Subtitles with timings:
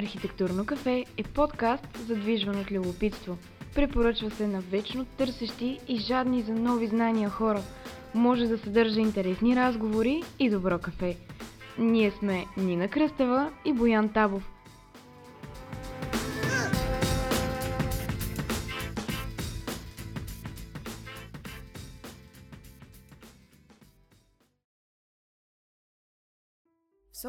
[0.00, 3.38] Архитектурно кафе е подкаст, задвижван от любопитство.
[3.74, 7.62] Препоръчва се на вечно търсещи и жадни за нови знания хора.
[8.14, 11.16] Може да съдържа интересни разговори и добро кафе.
[11.78, 14.50] Ние сме Нина Кръстева и Боян Табов–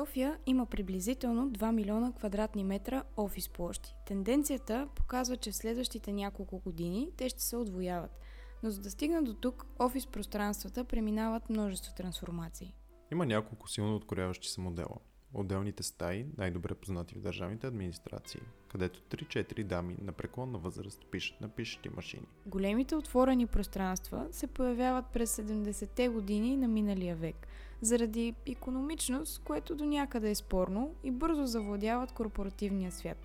[0.02, 3.96] София има приблизително 2 милиона квадратни метра офис площи.
[4.06, 8.20] Тенденцията показва, че в следващите няколко години те ще се отвояват.
[8.64, 12.74] Но за да стигнат до тук, офис пространствата преминават множество трансформации.
[13.12, 14.98] Има няколко силно откоряващи се модела.
[15.34, 21.50] Отделните стаи, най-добре познати в държавните администрации, където 3-4 дами на преклонна възраст пишат на
[21.50, 22.28] пишещи машини.
[22.46, 27.48] Големите отворени пространства се появяват през 70-те години на миналия век–
[27.82, 33.18] заради економичност, което до някъде е спорно и бързо завладяват корпоративния свят.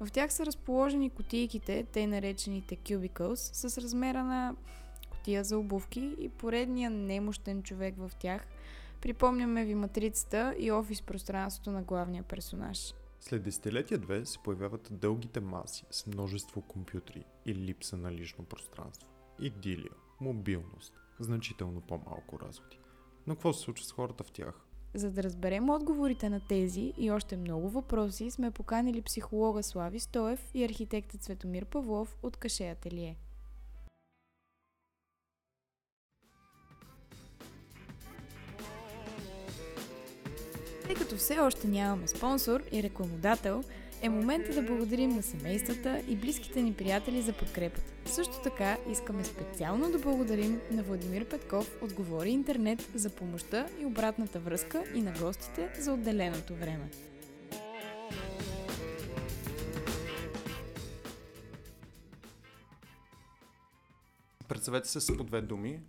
[0.00, 4.54] В тях са разположени кутийките, те наречените cubicles, с размера на
[5.10, 8.46] котия за обувки и поредния немощен човек в тях.
[9.00, 12.94] Припомняме ви матрицата и офис пространството на главния персонаж.
[13.20, 19.08] След десетилетия-две се появяват дългите маси с множество компютри и липса на лично пространство.
[19.40, 22.78] Идилия, мобилност, значително по-малко разходи.
[23.26, 24.64] Но какво се случва с хората в тях?
[24.94, 30.50] За да разберем отговорите на тези и още много въпроси, сме поканили психолога Слави Стоев
[30.54, 33.16] и архитекта Цветомир Павлов от Каше Ателие.
[40.88, 43.64] Тъй като все още нямаме спонсор и рекламодател,
[44.02, 47.92] е момента да благодарим на семействата и близките ни приятели за подкрепата.
[48.04, 53.86] Също така искаме специално да благодарим на Владимир Петков от Говори Интернет за помощта и
[53.86, 56.90] обратната връзка и на гостите за отделеното време.
[64.48, 65.80] Представете се с по две думи.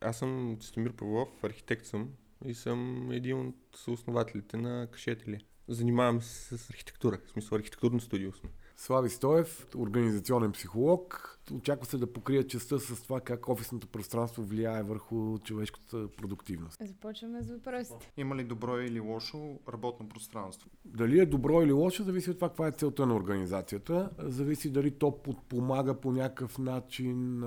[0.00, 2.08] Аз съм Цистомир Павлов, архитект съм
[2.44, 5.38] и съм един от основателите на Кашетели.
[5.68, 8.50] Занимавам се с архитектура, в смисъл архитектурно студио сме.
[8.76, 11.38] Слави Стоев, организационен психолог.
[11.52, 16.78] Очаква се да покрия частта с това как офисното пространство влияе върху човешката продуктивност.
[16.86, 18.12] Започваме с въпросите.
[18.16, 20.70] Има ли добро или лошо работно пространство?
[20.84, 24.10] Дали е добро или лошо, зависи от това каква е целта на организацията.
[24.18, 27.42] Зависи дали то подпомага по някакъв начин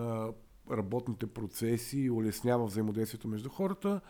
[0.72, 4.02] работните процеси и улеснява взаимодействието между хората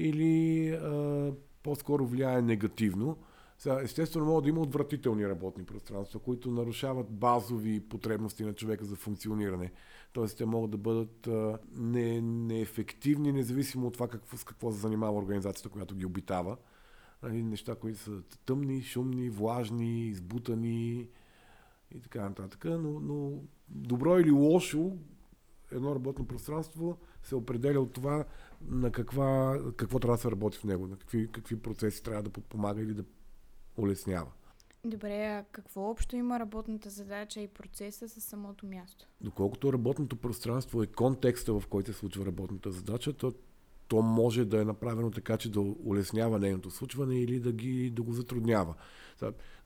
[0.00, 3.16] или а, по-скоро влияе негативно.
[3.58, 8.96] Сега, естествено, могат да има отвратителни работни пространства, които нарушават базови потребности на човека за
[8.96, 9.72] функциониране.
[10.12, 14.78] Тоест, те могат да бъдат а, не, неефективни, независимо от това какво, с какво се
[14.78, 16.56] занимава организацията, която ги обитава.
[17.22, 21.08] Нали, неща, които са тъмни, шумни, влажни, избутани
[21.94, 22.64] и така нататък.
[22.64, 23.32] Но, но
[23.68, 24.96] добро или лошо,
[25.72, 28.24] едно работно пространство се определя от това
[28.60, 32.30] на каква, какво трябва да се работи в него, на какви, какви процеси трябва да
[32.30, 33.04] подпомага или да
[33.76, 34.30] улеснява.
[34.84, 39.06] Добре, а какво общо има работната задача и процеса с самото място?
[39.20, 43.32] Доколкото работното пространство е контекста, в който се случва работната задача, то,
[43.88, 48.02] то може да е направено така, че да улеснява нейното случване или да, ги, да
[48.02, 48.74] го затруднява.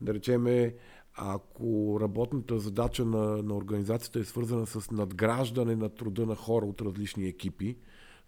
[0.01, 0.75] Да речеме,
[1.15, 6.83] ако работната задача на, на организацията е свързана с надграждане на труда на хора от
[6.83, 7.77] различни екипи,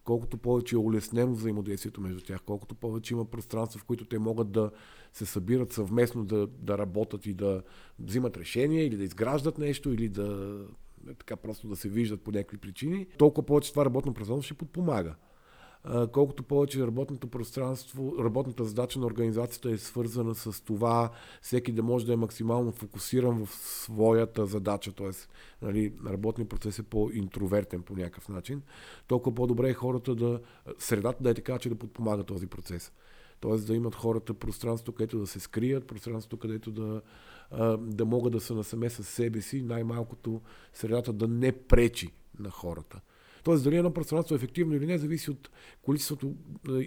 [0.07, 4.51] колкото повече е улеснено взаимодействието между тях, колкото повече има пространства, в които те могат
[4.53, 4.71] да
[5.13, 7.63] се събират съвместно, да, да работят и да
[7.99, 10.59] взимат решения или да изграждат нещо, или да
[11.19, 15.15] така просто да се виждат по някакви причини, толкова повече това работно пространство ще подпомага
[16.13, 21.11] колкото повече работното пространство, работната задача на организацията е свързана с това
[21.43, 25.11] всеки да може да е максимално фокусиран в своята задача, т.е.
[25.63, 28.63] Нали, работният процес е по-интровертен по някакъв начин,
[29.07, 30.41] толкова по-добре е хората да,
[30.79, 32.93] средата да е така, че да подпомага този процес.
[33.41, 37.03] Тоест да имат хората пространство, където да се скрият, пространство, където да,
[37.79, 40.41] да могат да са насаме с себе си, най-малкото
[40.73, 43.01] средата да не пречи на хората.
[43.47, 45.51] Тоест, дали едно пространство е ефективно или не, зависи от
[45.83, 46.35] количеството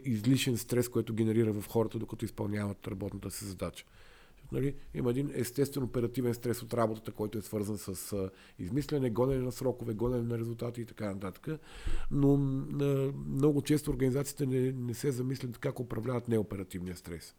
[0.04, 3.86] излишен стрес, което генерира в хората, докато изпълняват работната си задача.
[4.52, 8.30] Нали, има един естествен оперативен стрес от работата, който е свързан с а,
[8.60, 11.48] измислене, гонене на срокове, гонене на резултати и така нататък.
[12.12, 17.36] Но а, много често организациите не, не се замислят как управляват неоперативния стрес.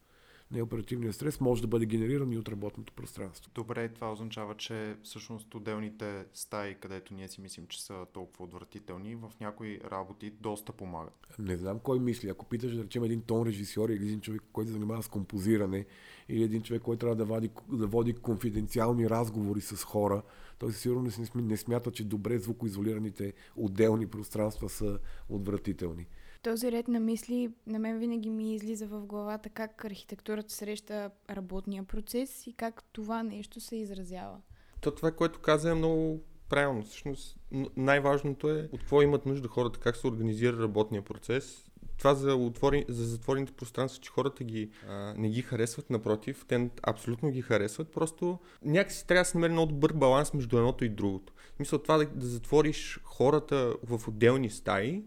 [0.50, 3.50] Неоперативният стрес може да бъде генериран и от работното пространство.
[3.54, 9.14] Добре, това означава, че всъщност отделните стаи, където ние си мислим, че са толкова отвратителни,
[9.14, 11.34] в някои работи доста помагат.
[11.38, 12.28] Не знам кой мисли.
[12.28, 15.86] Ако питаш, да речем, един тон режисьор или един човек, който се занимава с композиране,
[16.28, 20.22] или един човек, който трябва да води, да води конфиденциални разговори с хора,
[20.58, 24.98] той сигурно не смята, че добре звукоизолираните отделни пространства са
[25.28, 26.06] отвратителни
[26.42, 31.82] този ред на мисли на мен винаги ми излиза в главата как архитектурата среща работния
[31.82, 34.36] процес и как това нещо се изразява.
[34.80, 36.82] То това, което каза е много правилно.
[36.82, 37.36] Всъщност
[37.76, 41.64] най-важното е от какво имат нужда хората, как се организира работния процес.
[41.98, 46.70] Това за, отвори, за затворените пространства, че хората ги, а, не ги харесват, напротив, те
[46.82, 50.88] абсолютно ги харесват, просто някакси трябва да се намери много добър баланс между едното и
[50.88, 51.32] другото.
[51.58, 55.04] Мисля, това да, да затвориш хората в отделни стаи,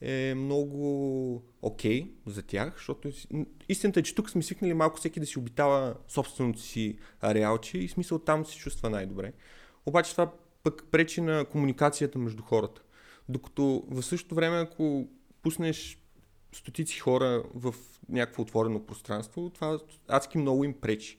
[0.00, 3.10] е много окей okay за тях, защото
[3.68, 7.88] истината е, че тук сме свикнали малко всеки да си обитава собственото си ареалче и
[7.88, 9.32] смисъл там се чувства най-добре.
[9.86, 10.32] Обаче това
[10.62, 12.82] пък пречи на комуникацията между хората.
[13.28, 15.08] Докато в същото време, ако
[15.42, 15.98] пуснеш
[16.52, 17.74] стотици хора в
[18.08, 21.18] някакво отворено пространство, това адски много им пречи.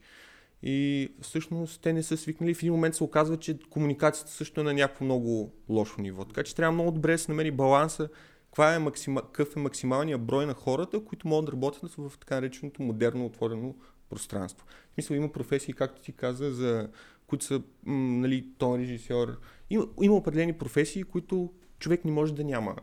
[0.62, 2.54] И всъщност те не са свикнали.
[2.54, 6.24] В един момент се оказва, че комуникацията също е на някакво много лошо ниво.
[6.24, 8.08] Така че трябва много добре да се намери баланса
[8.56, 12.34] каква е максима, какъв е максималният брой на хората, които могат да работят в така
[12.34, 13.74] нареченото модерно отворено
[14.10, 14.66] пространство.
[14.90, 16.88] В смисъл има професии, както ти каза, за
[17.26, 19.40] които са м, нали, тон режисьор.
[19.70, 22.76] Има, има определени професии, които човек не може да няма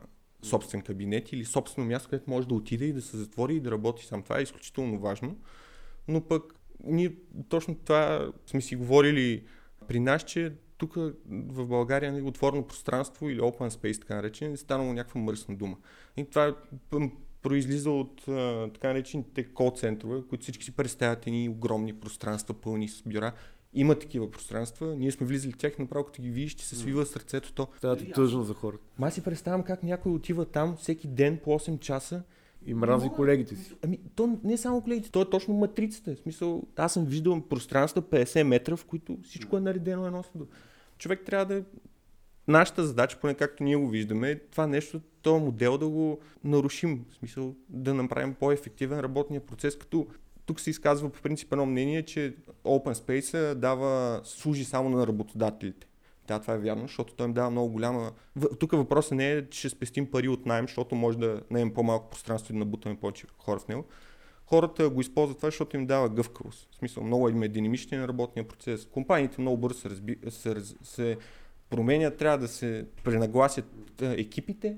[0.44, 3.72] собствен кабинет или собствено място, където може да отиде и да се затвори и да
[3.72, 4.24] работи сам.
[4.24, 5.38] Това е изключително важно.
[6.08, 7.16] Но пък ние
[7.50, 9.44] точно това сме си говорили
[9.88, 10.95] при нас, че тук
[11.27, 15.77] в България нали, отворено пространство или open space, така наречен, е станало някаква мръсна дума.
[16.18, 16.56] И това
[17.41, 23.03] произлиза от а, така наречените кол-центрове, които всички си представят едни огромни пространства, пълни с
[23.06, 23.31] бюра.
[23.74, 27.06] Има такива пространства, ние сме влизали в тях, направо като ги видиш, ще се свива
[27.06, 27.68] сърцето то.
[27.81, 28.83] Това е тъжно за хората.
[29.00, 32.24] Ма си представям как някой отива там всеки ден по 8 часа
[32.65, 33.75] и мрази Но, колегите си.
[33.83, 36.15] Ами, то не е само колегите, то е точно матрицата.
[36.15, 40.30] В смисъл, аз съм виждал пространства 50 метра, в които всичко е наредено едно с
[41.04, 41.64] човек трябва да
[42.48, 47.06] нашата задача, поне както ние го виждаме, е това нещо, този модел да го нарушим,
[47.10, 50.08] в смисъл да направим по-ефективен работния процес, като
[50.46, 55.88] тук се изказва по принцип едно мнение, че Open Space дава, служи само на работодателите.
[56.28, 58.12] Да, това е вярно, защото той им дава много голяма...
[58.60, 62.10] Тук въпросът не е, че ще спестим пари от найем, защото може да наем по-малко
[62.10, 63.86] пространство и да набутаме повече хора в него.
[64.54, 66.68] Хората го използват това, защото им дава гъвкавост.
[66.72, 68.86] В смисъл, много им е динамичен на работния процес.
[68.86, 70.18] Компаниите много бързо се, разби...
[70.30, 71.18] се, се
[71.70, 73.66] променят, трябва да се пренагласят
[74.02, 74.78] екипите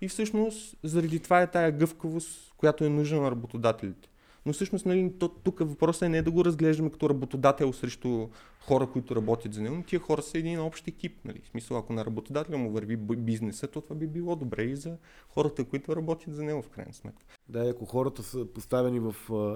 [0.00, 4.08] и всъщност заради това е тая гъвкавост, която е нужна на работодателите.
[4.46, 5.12] Но всъщност нали,
[5.44, 8.28] тук въпросът е не да го разглеждаме като работодател срещу
[8.60, 11.24] хора, които работят за него, но тия хора са един общ екип.
[11.24, 11.40] Нали.
[11.44, 14.96] В смисъл, ако на работодателя му върви бизнеса, то това би било добре и за
[15.28, 17.24] хората, които работят за него в крайна сметка.
[17.48, 19.14] Да, ако хората са поставени в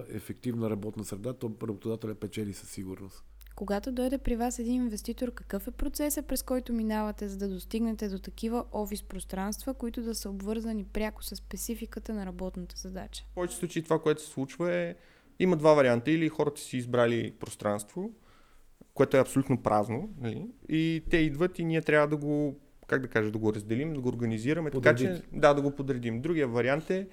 [0.09, 3.25] ефективна работна среда, то работодателя печели със сигурност.
[3.61, 8.09] Когато дойде при вас един инвеститор, какъв е процесът, през който минавате, за да достигнете
[8.09, 13.25] до такива офис пространства, които да са обвързани пряко с спецификата на работната задача?
[13.31, 14.95] В повече случаи това, което се случва е,
[15.39, 16.11] има два варианта.
[16.11, 18.11] Или хората си избрали пространство,
[18.95, 20.47] което е абсолютно празно, нали?
[20.69, 24.01] и те идват и ние трябва да го, как да кажа, да го разделим, да
[24.01, 25.13] го организираме, Подредите.
[25.13, 26.21] така че да, да го подредим.
[26.21, 27.09] Другия вариант е,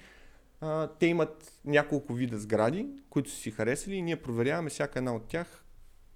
[0.60, 5.14] а, те имат няколко вида сгради, които са си харесали и ние проверяваме всяка една
[5.14, 5.64] от тях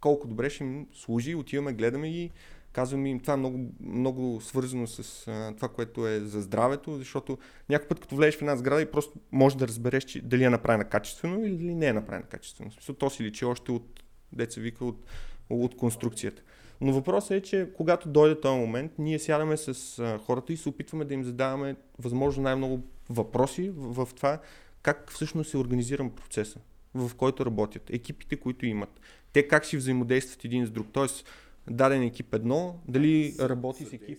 [0.02, 2.30] колко добре ще им служи, отиваме, гледаме ги,
[2.72, 7.38] казваме им, това е много, много свързано с а, това, което е за здравето, защото
[7.68, 10.50] някой път, като влезеш в една сграда и просто можеш да разбереш, че дали е
[10.50, 12.70] направена качествено или не е направена качествено.
[12.70, 15.04] В смисъл, то си личи още от, деца вика, от,
[15.50, 16.42] от конструкцията.
[16.80, 20.68] Но въпросът е, че когато дойде този момент, ние сядаме с а, хората и се
[20.68, 24.40] опитваме да им задаваме възможно най-много въпроси в, в това
[24.82, 26.60] как всъщност се организирам процеса,
[26.94, 29.00] в който работят, екипите, които имат,
[29.32, 30.86] те как си взаимодействат един с друг.
[30.92, 31.28] Тоест,
[31.70, 34.18] даден екип едно, дали работи с екип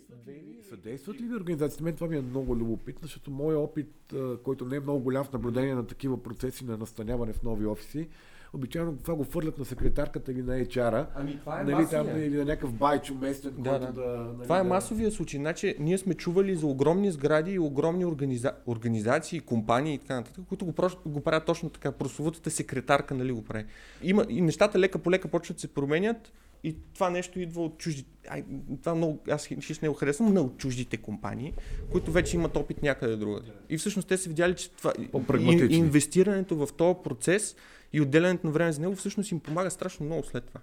[0.69, 1.83] Съдействат ли ви организацията?
[1.83, 5.33] Мен това ми е много любопитно, защото моят опит, който не е много голям в
[5.33, 8.07] наблюдение на такива процеси на настаняване в нови офиси,
[8.53, 11.07] обичайно това го фърлят на секретарката или на HR-а.
[11.15, 14.01] Ами това е нали, там, или на някакъв байчо местен, да, който да.
[14.01, 14.07] да...
[14.07, 15.39] Нали, това е масовия случай.
[15.39, 18.51] Значи, ние сме чували за огромни сгради и огромни организа...
[18.67, 21.91] организации, компании и така нататък, които го, просто, го правят точно така.
[21.91, 23.65] Прословутата секретарка нали, го прави.
[24.03, 26.31] Има, и нещата лека по лека почват да се променят
[26.63, 28.05] и това нещо идва от чужди.
[28.27, 28.43] Ай,
[28.81, 31.53] това много, аз хищ не го харесвам, но от чуждите компании,
[31.91, 33.51] които вече имат опит някъде другаде.
[33.69, 37.55] И всъщност те са видяли, че това, и, инвестирането в този процес
[37.93, 40.59] и отделянето на време за него всъщност им помага страшно много след това.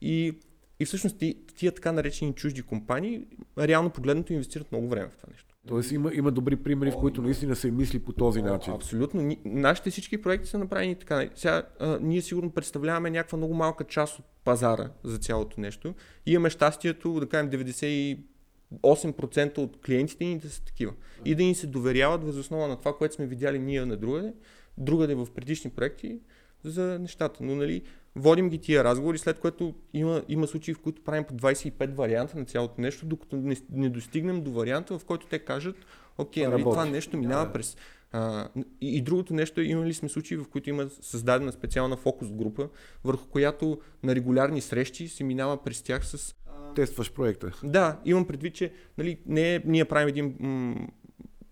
[0.00, 0.34] И,
[0.80, 1.16] и всъщност
[1.56, 3.26] тия така наречени чужди компании,
[3.58, 5.49] реално погледнато инвестират много време в това нещо.
[5.68, 8.72] Тоест има, има добри примери, в които наистина се мисли по този начин.
[8.72, 9.36] Абсолютно.
[9.44, 11.28] Нашите всички проекти са направени така.
[11.34, 15.94] Сега, а, ние сигурно представляваме някаква много малка част от пазара за цялото нещо.
[16.26, 20.92] И имаме щастието, да кажем, 98% от клиентите ни да са такива.
[21.24, 24.34] И да ни се доверяват въз основа на това, което сме видяли ние на другаде,
[24.78, 26.20] другаде в предишни проекти
[26.64, 27.44] за нещата.
[27.44, 27.82] Но нали,
[28.16, 32.38] водим ги тия разговори, след което има, има случаи, в които правим по 25 варианта
[32.38, 35.76] на цялото нещо, докато не, не достигнем до варианта, в който те кажат,
[36.18, 37.52] окей, нали, това нещо минава да.
[37.52, 37.76] през...
[38.12, 38.48] А,
[38.80, 42.68] и, и другото нещо е, имали сме случаи, в които има създадена специална фокус група,
[43.04, 46.34] върху която на регулярни срещи се минава през тях с
[46.74, 47.60] тестваш проекта.
[47.64, 50.88] Да, имам предвид, че нали, не е, ние правим един м-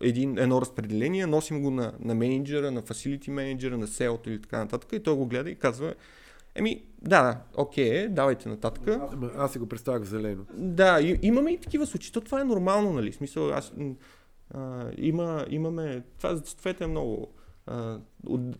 [0.00, 4.58] един, едно разпределение, носим го на, на менеджера, на фасилити менеджера, на селото или така
[4.58, 5.94] нататък и той го гледа и казва,
[6.54, 8.88] еми, да, да, окей, давайте нататък.
[8.88, 10.44] Аз, аз си го представях в зелено.
[10.54, 12.12] Да, и, имаме и такива случаи.
[12.12, 13.12] То това е нормално, нали?
[13.12, 13.72] Смисъл, аз,
[14.50, 17.32] а, има, имаме, това, това е много
[17.66, 17.98] а,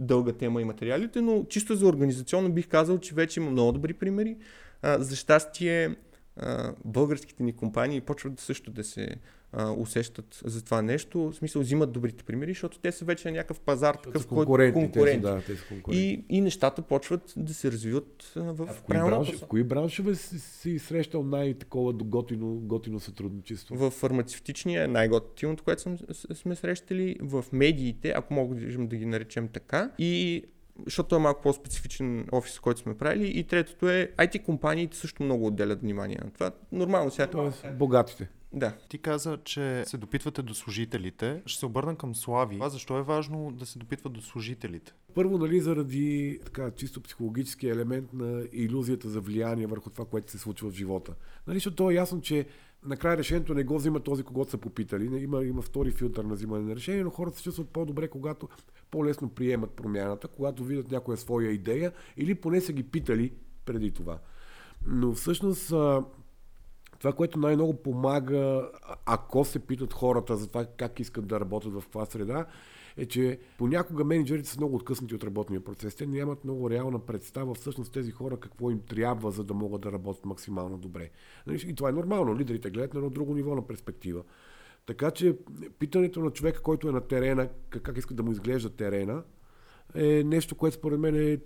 [0.00, 3.92] дълга тема и материалите, но чисто за организационно бих казал, че вече има много добри
[3.92, 4.36] примери.
[4.82, 5.96] А, за щастие,
[6.36, 9.08] а, българските ни компании почват също да се
[9.52, 13.32] а, усещат за това нещо, в смисъл взимат добрите примери, защото те са вече на
[13.32, 15.22] някакъв пазар, такъв конкуренти, конкурент.
[15.22, 16.24] Да, те са конкуренти.
[16.28, 19.64] И, и нещата почват да се развиват а, в, а в кои браншове, В кои
[19.64, 23.76] браншове си, си срещал най-такова готино, готино сътрудничество?
[23.76, 25.96] В фармацевтичния е най-готиното, което съм,
[26.34, 30.44] сме срещали, в медиите, ако мога да ги наречем така, и
[30.86, 33.38] защото е малко по-специфичен офис, който сме правили.
[33.38, 36.50] И третото е, IT компаниите също много отделят внимание на това.
[36.72, 37.26] Нормално сега.
[37.26, 38.28] Тоест, богатите.
[38.52, 38.76] Да.
[38.88, 41.42] Ти каза, че се допитвате до служителите.
[41.46, 42.58] Ще се обърна към Слави.
[42.60, 44.92] А защо е важно да се допитват до служителите?
[45.14, 50.38] Първо, нали, заради така, чисто психологически елемент на иллюзията за влияние върху това, което се
[50.38, 51.14] случва в живота.
[51.46, 52.46] Нали, защото то е ясно, че
[52.84, 55.22] накрая решението не го взима този, когато са попитали.
[55.22, 58.48] Има, има втори филтър на взимане на решение, но хората се чувстват по-добре, когато
[58.90, 63.32] по-лесно приемат промяната, когато видят някоя своя идея или поне са ги питали
[63.64, 64.18] преди това.
[64.86, 65.72] Но всъщност
[66.98, 68.70] това, което най-много помага,
[69.06, 72.46] ако се питат хората за това как искат да работят в каква среда,
[72.96, 75.94] е, че понякога менеджерите са много откъснати от работния процес.
[75.94, 79.92] Те нямат много реална представа всъщност тези хора какво им трябва, за да могат да
[79.92, 81.10] работят максимално добре.
[81.46, 82.38] Нали, и това е нормално.
[82.38, 84.22] Лидерите гледат на едно друго ниво на перспектива.
[84.86, 85.36] Така че
[85.78, 89.22] питането на човека, който е на терена, как иска да му изглежда терена,
[89.94, 91.38] е нещо, което според мен е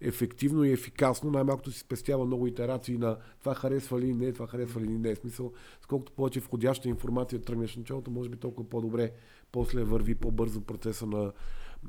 [0.00, 4.80] ефективно и ефикасно, най-малкото си спестява много итерации на това харесва ли не, това харесва
[4.80, 5.16] ли не.
[5.16, 9.12] Смисъл, сколкото повече входяща информация тръгнеш в началото, може би толкова по-добре
[9.52, 11.32] после върви по-бързо процеса на,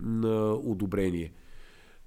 [0.01, 1.34] на одобрение.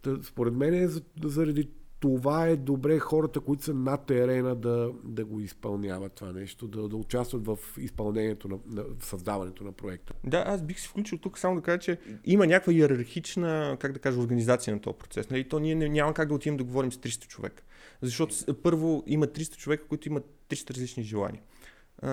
[0.03, 0.89] Та, според мен е
[1.25, 1.69] заради
[2.03, 6.89] това е добре хората, които са на терена да, да го изпълняват това нещо, да,
[6.89, 10.13] да участват в изпълнението на, на в създаването на проекта.
[10.25, 13.99] Да, аз бих се включил тук само да кажа, че има някаква иерархична, как да
[13.99, 15.31] кажа, организация на този процес.
[15.31, 15.49] Нали?
[15.49, 17.63] То ние няма как да отидем да говорим с 300 човека.
[18.01, 21.43] Защото първо има 300 човека, които имат 300 различни желания.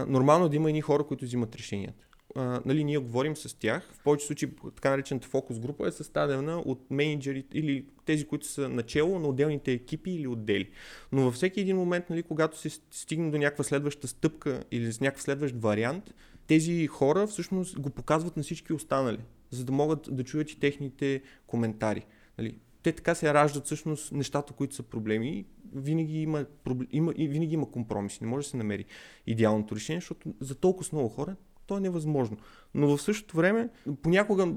[0.08, 3.89] Нормално е да има едни хора, които взимат решенията а, нали, ние говорим с тях.
[3.93, 8.69] В повече случаи така наречената фокус група е съставена от менеджери или тези, които са
[8.69, 10.69] начало на отделните екипи или отдели.
[11.12, 15.01] Но във всеки един момент, нали, когато се стигне до някаква следваща стъпка или с
[15.01, 16.13] някакъв следващ вариант,
[16.48, 19.19] тези хора всъщност го показват на всички останали,
[19.50, 22.05] за да могат да чуят и техните коментари.
[22.38, 22.55] Нали.
[22.83, 25.45] Те така се раждат всъщност нещата, които са проблеми.
[25.75, 26.45] Винаги има,
[26.91, 28.24] има, винаги има компромиси.
[28.24, 28.86] Не може да се намери
[29.27, 31.36] идеалното решение, защото за толкова много хора
[31.69, 32.38] то е невъзможно.
[32.73, 33.69] Но в същото време,
[34.01, 34.53] понякога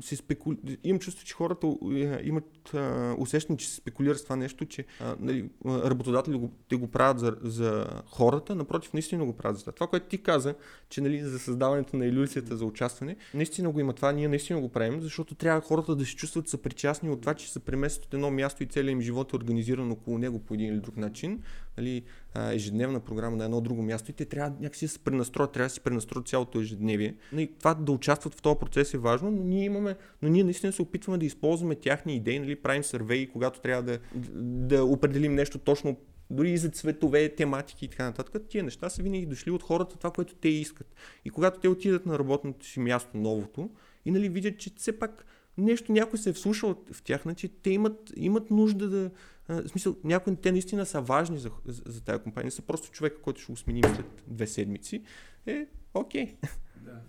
[0.00, 0.56] се спекули...
[0.84, 2.74] имам чувство, че хората е, имат
[3.18, 4.84] усещане, че се спекулира с това нещо, че
[5.20, 9.72] нали, работодатели го, те го правят за, за хората, напротив, наистина го правят за това.
[9.72, 10.54] Това, което ти каза,
[10.88, 14.68] че нали, за създаването на иллюзията за участване, наистина го има това, ние наистина го
[14.68, 18.30] правим, защото трябва хората да се чувстват съпричастни от това, че се преместят от едно
[18.30, 21.42] място и целият им живот е организиран около него по един или друг начин.
[21.76, 22.02] Нали,
[22.50, 25.74] ежедневна програма на едно друго място и те трябва някакси да се пренастроят, трябва да
[25.74, 27.16] си пренастроят цялото ежедневие.
[27.58, 30.82] Това да участват в този процес е важно, но ние имаме, но ние наистина се
[30.82, 33.98] опитваме да използваме тяхни идеи, нали, правим сървеи, когато трябва да,
[34.34, 35.96] да определим нещо точно
[36.30, 39.96] дори и за цветове, тематики и така нататък, тия неща са винаги дошли от хората,
[39.96, 40.94] това, което те искат.
[41.24, 43.70] И когато те отидат на работното си място, новото,
[44.04, 45.26] и нали видят, че все пак
[45.58, 49.10] нещо някой се е вслушал в тях, значи те имат, имат нужда да...
[49.48, 53.22] В смисъл, някои те наистина са важни за, за, за тази компания, са просто човека,
[53.22, 55.02] който ще го сменим след две седмици.
[55.46, 56.36] Е, окей.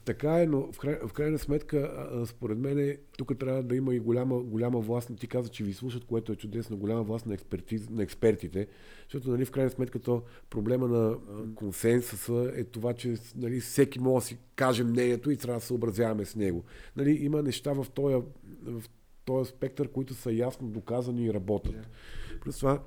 [0.05, 3.99] Така е, но в, край, в крайна сметка, според мен, тук трябва да има и
[3.99, 5.11] голяма, голяма власт.
[5.19, 8.67] Ти каза, че ви слушат, което е чудесно, голяма власт на, експертиз, на експертите,
[9.03, 11.17] защото нали, в крайна сметка то проблема на
[11.55, 16.25] консенсуса е това, че нали, всеки може да си каже мнението и трябва да съобразяваме
[16.25, 16.63] с него.
[16.95, 18.15] Нали, има неща в този,
[18.63, 18.83] в
[19.25, 21.75] този спектър, които са ясно доказани и работят.
[21.75, 22.41] Yeah.
[22.41, 22.79] Плюс това,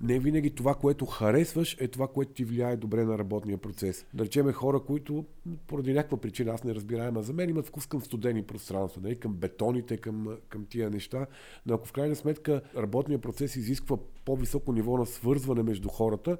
[0.00, 4.06] не винаги това, което харесваш, е това, което ти влияе добре на работния процес.
[4.14, 5.24] Да речеме хора, които
[5.66, 9.16] поради някаква причина, аз не разбирам, а за мен имат вкус към студени пространства, нали?
[9.16, 11.26] към бетоните, към, към тия неща.
[11.66, 16.38] Но ако в крайна сметка работният процес изисква по-високо ниво на свързване между хората,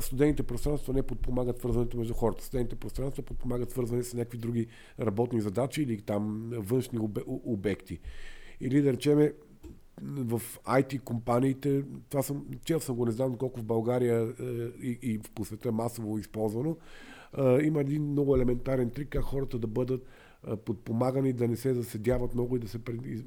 [0.00, 2.44] студените пространства не подпомагат свързването между хората.
[2.44, 4.66] Студените пространства подпомагат свързване с някакви други
[5.00, 7.98] работни задачи или там външни обекти.
[8.60, 9.32] Или да речеме,
[10.02, 14.44] в IT компаниите, това съм, чел съм го, не знам колко в България е,
[14.82, 16.76] и, и по света масово използвано,
[17.38, 20.06] е, има един много елементарен трик, как хората да бъдат
[20.48, 22.78] е, подпомагани, да не се заседяват много и да се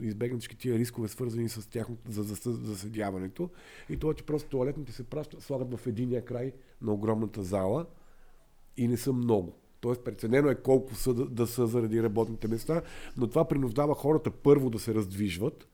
[0.01, 3.50] избегнат всички тия рискове, свързани с тяхното за, за, заседяването.
[3.89, 7.86] И това, че просто туалетните се пращат, слагат в единия край на огромната зала
[8.77, 9.53] и не са много.
[9.81, 12.81] Тоест преценено е колко са да, да са заради работните места,
[13.17, 15.67] но това принуждава хората първо да се раздвижват,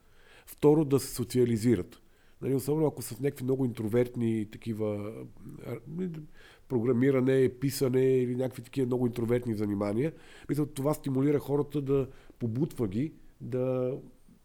[0.46, 2.00] Второ, да се социализират.
[2.42, 5.12] Нали, особено ако са в някакви много интровертни такива
[6.68, 10.12] програмиране, писане или някакви такива много интровертни занимания.
[10.48, 12.08] Мисля, това стимулира хората да
[12.38, 13.96] побутва ги, да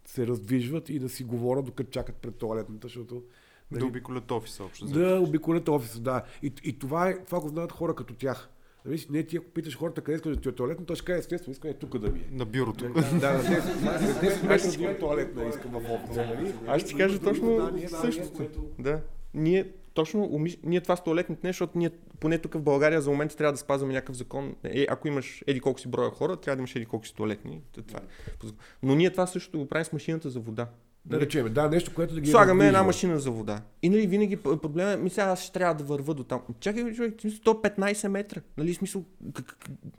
[0.05, 3.23] се раздвижват и да си говорят, докато чакат пред туалетната, защото
[3.71, 4.85] Нали, да обиколят офиса общо.
[4.85, 6.23] Да, обиколят офиса, да.
[6.43, 8.49] И, и това, е, това го знаят хора като тях.
[8.85, 11.19] Нали, не ти ако питаш хората къде искаш да ти е туалетно, той ще каже
[11.19, 12.27] естествено, искам е тук да ми е.
[12.31, 12.89] На бюрото.
[12.89, 16.25] Да, да, на 10 метра да туалетна искам в офиса.
[16.25, 16.53] Нали?
[16.67, 18.65] Аз ще ти кажа точно същото.
[18.79, 19.01] Да.
[19.33, 23.35] Ние точно ние това с туалетните не, защото ние поне тук в България за момента
[23.35, 24.55] трябва да спазваме някакъв закон.
[24.63, 27.61] Е, ако имаш еди колко си броя хора, трябва да имаш еди колко си туалетни.
[27.87, 27.99] Това.
[27.99, 28.47] Е.
[28.83, 30.67] Но ние това също го правим с машината за вода.
[31.05, 33.61] Да речем, да, нещо, което да ги Слагаме една машина за вода.
[33.81, 36.41] И нали винаги проблема е, ми сега аз ще трябва да върва до там.
[36.59, 38.41] Чакай, човек, 115 метра.
[38.57, 39.03] Нали, смисъл,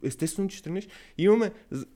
[0.03, 0.89] естествено, че тръгнеш.
[1.19, 1.51] Имаме,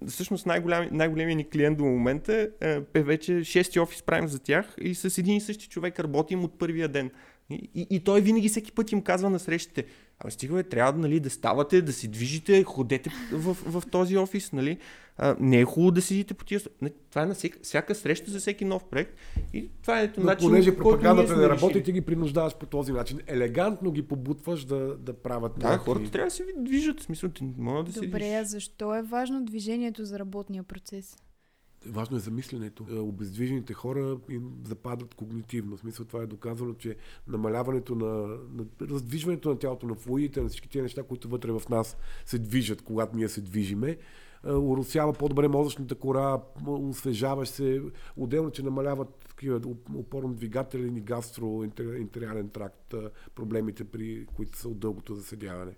[0.08, 4.74] всъщност най-голям, най-големият ни клиент до момента е, е вече 6 офис правим за тях
[4.80, 7.10] и с един и същи човек работим от първия ден.
[7.50, 9.84] И, и, и той винаги всеки път им казва на срещите,
[10.18, 14.16] Абе, стига, бе, трябва нали, да ставате, да си движите, ходете в, в, в този
[14.16, 14.53] офис.
[14.53, 14.79] Нали.
[15.16, 16.61] А, не е хубаво да седите по тия...
[17.11, 19.16] Това е на всяка, всяка среща за всеки нов проект.
[19.53, 23.20] И това е Но начин, понеже пропагандата не работи, ти ги принуждаваш по този начин.
[23.27, 25.53] Елегантно ги побутваш да, да правят.
[25.59, 25.85] Да, някакви...
[25.85, 27.00] хората трябва да се движат.
[27.00, 31.16] В смисъл, ти могат да Добре, а защо е важно движението за работния процес?
[31.86, 32.86] Важно е замисленето.
[32.90, 35.76] Е, обездвижените хора им западат когнитивно.
[35.76, 36.96] В смисъл това е доказано, че
[37.28, 41.62] намаляването на, на раздвижването на тялото, на флуидите, на всички тези неща, които вътре в
[41.70, 43.90] нас се движат, когато ние се движиме,
[44.46, 47.82] е, уросява по-добре мозъчната кора, освежаваш се,
[48.16, 49.60] отделно, че намаляват такива
[49.94, 52.96] опорно-двигателен и гастроентериален тракт, е,
[53.34, 55.74] проблемите, при които са от дългото заседяване.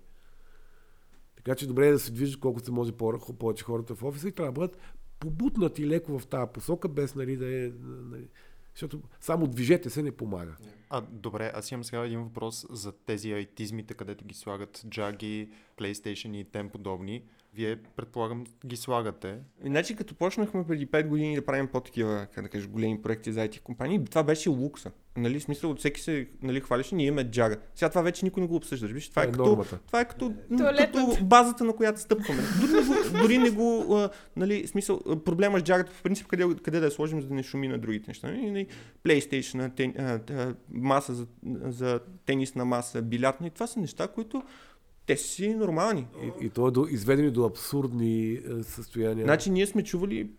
[1.35, 2.91] Така че добре е да се движат колкото се може
[3.39, 4.77] повече хората в офиса и трябва да бъдат
[5.19, 7.71] побутнати леко в тази посока, без нали, да е...
[7.81, 8.27] Нали,
[8.73, 10.55] защото само движете се не помага.
[10.89, 16.37] А, добре, аз имам сега един въпрос за тези айтизмите, където ги слагат джаги, PlayStation
[16.37, 17.23] и тем подобни.
[17.57, 19.37] Вие, предполагам, ги слагате.
[19.65, 23.39] Иначе, като почнахме преди 5 години да правим по-такива, как да кажа, големи проекти за
[23.39, 24.91] IT компании, това беше лукса.
[25.17, 27.57] Нали, смисъл, от всеки се нали, хвалеше, ние имаме джага.
[27.75, 28.87] Сега това вече никой не го обсъжда.
[28.87, 30.33] Виж, това, е, е като, това е като,
[30.77, 32.41] като базата, на която стъпваме.
[32.61, 36.45] Дори, не го, дори не го а, нали, смисъл, проблема с джагата, в принцип, къде,
[36.63, 38.31] къде да я сложим, за да не шуми на другите неща.
[38.31, 38.67] Нали,
[39.05, 41.27] PlayStation, тен, а, а, маса за,
[41.63, 43.47] за тенисна маса, билярдна.
[43.47, 44.43] И това са неща, които
[45.07, 46.07] те си нормални.
[46.23, 49.25] И, и то е до, изведени до абсурдни е, състояния.
[49.25, 50.29] Значи ние сме чували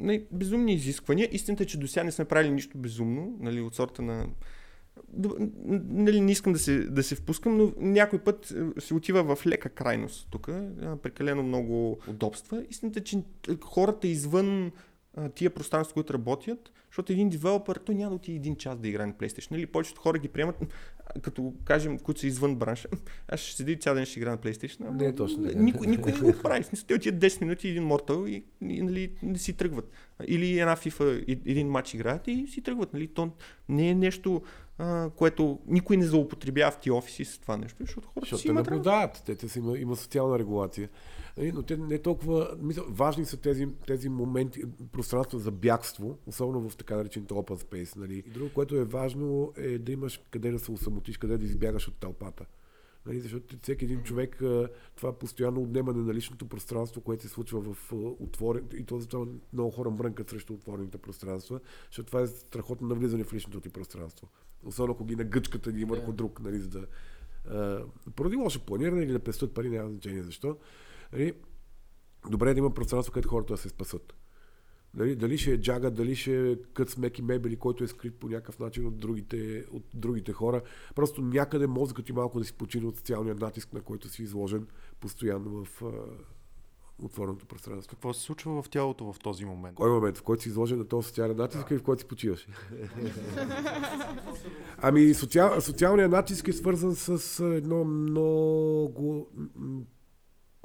[0.00, 1.28] не, безумни изисквания.
[1.32, 4.26] Истината е, че до сега не сме правили нищо безумно, нали, от сорта на
[5.14, 9.46] нали, не искам да се, да се впускам, но някой път е, се отива в
[9.46, 12.64] лека крайност тук, е, прекалено много удобства.
[12.70, 13.22] Истината е, че
[13.62, 14.72] хората извън
[15.34, 19.06] тия пространства, които работят, защото един девелопър, той няма да отиде един час да играе
[19.06, 19.50] на PlayStation.
[19.50, 19.66] Нали?
[19.66, 20.56] Повечето хора ги приемат,
[21.22, 22.88] като кажем, които са извън бранша.
[23.28, 24.90] Аз ще седи цял ден ще играя на PlayStation.
[24.90, 25.50] Не, е точно.
[25.56, 26.64] Никой, никой не го прави.
[26.64, 29.90] Смисъл, те отидат 10 минути, един Mortal и, и нали, не си тръгват.
[30.26, 32.92] Или една FIFA, един матч играят и си тръгват.
[32.92, 33.06] Нали?
[33.06, 33.30] То
[33.68, 34.42] не е нещо
[34.78, 38.48] а, което никой не злоупотребява в ти офиси с това нещо, защото хората Защото си
[38.48, 40.88] имат наблюдават, те, те си има, има социална регулация.
[41.38, 42.56] Нали, Но те не толкова.
[42.60, 47.96] Мисля, важни са тези, тези моменти, пространства за бягство, особено в така наречените open space.
[47.96, 48.22] Нали.
[48.26, 51.88] И друго, което е важно, е да имаш къде да се усамотиш, къде да избягаш
[51.88, 52.46] от тълпата.
[53.06, 54.42] Нали, защото всеки един човек,
[54.96, 59.26] това постоянно отнемане на личното пространство, което се случва в а, отворен, и то затова
[59.52, 64.28] много хора мрънкат срещу отворените пространства, защото това е страхотно навлизане в личното ти пространство.
[64.64, 66.86] Особено ако ги нагъчкат един върху друг, нали, за да,
[67.50, 67.84] а,
[68.16, 70.56] поради лошо планиране или да пестят пари, няма значение защо.
[71.12, 71.32] Нали,
[72.30, 74.14] добре е да има пространство, където хората да се спасат.
[74.94, 78.14] Дали, дали ще е джага, дали ще е кът с меки мебели, който е скрит
[78.14, 80.62] по някакъв начин от другите, от другите хора.
[80.94, 84.66] Просто някъде мозъкът ти малко да си почине от социалния натиск, на който си изложен
[85.00, 85.92] постоянно в а,
[87.04, 87.90] отвореното пространство.
[87.90, 89.74] Какво се случва в тялото в този момент?
[89.74, 92.48] Кой момент, в който си изложен на този социален натиск и в който си почиваш?
[94.78, 99.28] ами, социал, социалният натиск е свързан с едно много,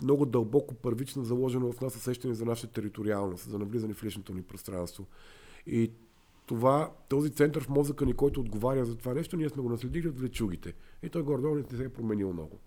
[0.02, 4.42] много дълбоко първично заложено в нас усещане за наша териториалност, за навлизане в личното ни
[4.42, 5.06] пространство.
[5.68, 5.92] И
[6.46, 10.08] това, този център в мозъка ни, който отговаря за това нещо, ние сме го наследили
[10.08, 10.74] от влечугите.
[11.04, 12.60] И той горе не се е променил много.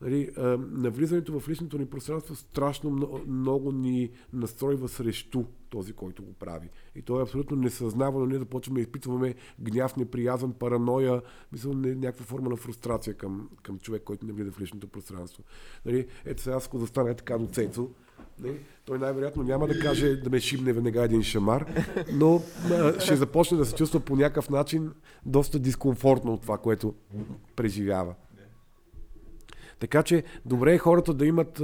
[0.00, 6.32] Нали, навлизането в личното ни пространство страшно много, много ни настройва срещу този, който го
[6.32, 6.68] прави.
[6.94, 8.26] И то е абсолютно несъзнавано.
[8.26, 13.78] Ние започваме да изпитваме гняв, неприязан, параноя, мисля, не, някаква форма на фрустрация към, към
[13.78, 15.42] човек, който не влиза в личното пространство.
[15.86, 17.88] Нали, ето сега, ако застане така до Цецо,
[18.38, 21.66] нали, той най-вероятно няма да каже да ме шибне веднага един шамар,
[22.12, 24.92] но а, ще започне да се чувства по някакъв начин
[25.26, 26.94] доста дискомфортно от това, което
[27.56, 28.14] преживява.
[29.80, 31.62] Така че добре е хората да имат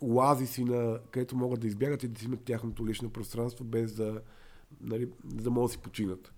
[0.00, 4.20] оазиси, на, където могат да избягат и да си имат тяхното лично пространство, без да,
[4.80, 6.33] нали, да могат да си починат.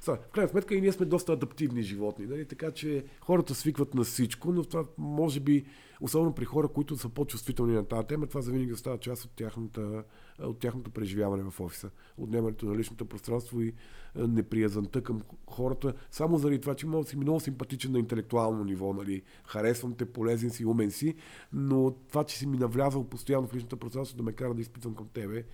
[0.00, 2.44] Са, в крайна сметка и ние сме доста адаптивни животни, нали?
[2.44, 5.64] така че хората свикват на всичко, но това може би,
[6.00, 10.04] особено при хора, които са по-чувствителни на тази тема, това завинаги става част от, тяхната,
[10.38, 11.90] от тяхното преживяване в офиса.
[12.16, 13.74] Отнемането на личното пространство и
[14.16, 19.22] неприязанта към хората, само заради това, че да си много симпатичен на интелектуално ниво, нали?
[19.44, 21.14] харесвам те, полезен си, умен си,
[21.52, 24.94] но това, че си ми навлязал постоянно в личното пространство, да ме кара да изпитвам
[24.94, 25.44] към тебе,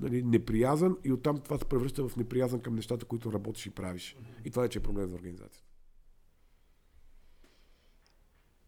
[0.00, 4.16] нали, неприязан и оттам това се превръща в неприязан към нещата, които работиш и правиш.
[4.44, 5.70] И това вече е проблем за организацията.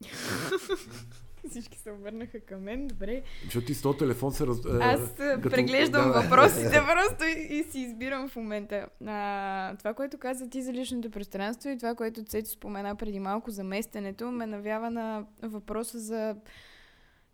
[1.51, 3.23] Всички се обърнаха към мен, добре.
[3.45, 4.59] Защото ти с този телефон се раз...
[4.81, 5.51] Аз е, като...
[5.51, 8.87] преглеждам да, въпросите просто и, и си избирам в момента.
[9.07, 13.51] А, това, което каза ти за личното пространство и това, което Цецо спомена преди малко
[13.51, 16.37] за местенето, ме навява на въпроса за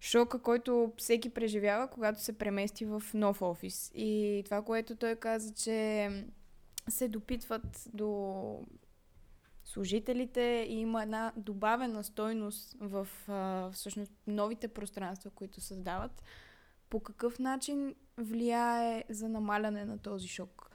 [0.01, 3.93] шока, който всеки преживява, когато се премести в нов офис.
[3.95, 6.09] И това, което той каза, че
[6.89, 8.67] се допитват до
[9.65, 13.09] служителите и има една добавена стойност в
[13.73, 16.23] всъщност новите пространства, които създават.
[16.91, 20.71] По какъв начин влияе за намаляне на този шок?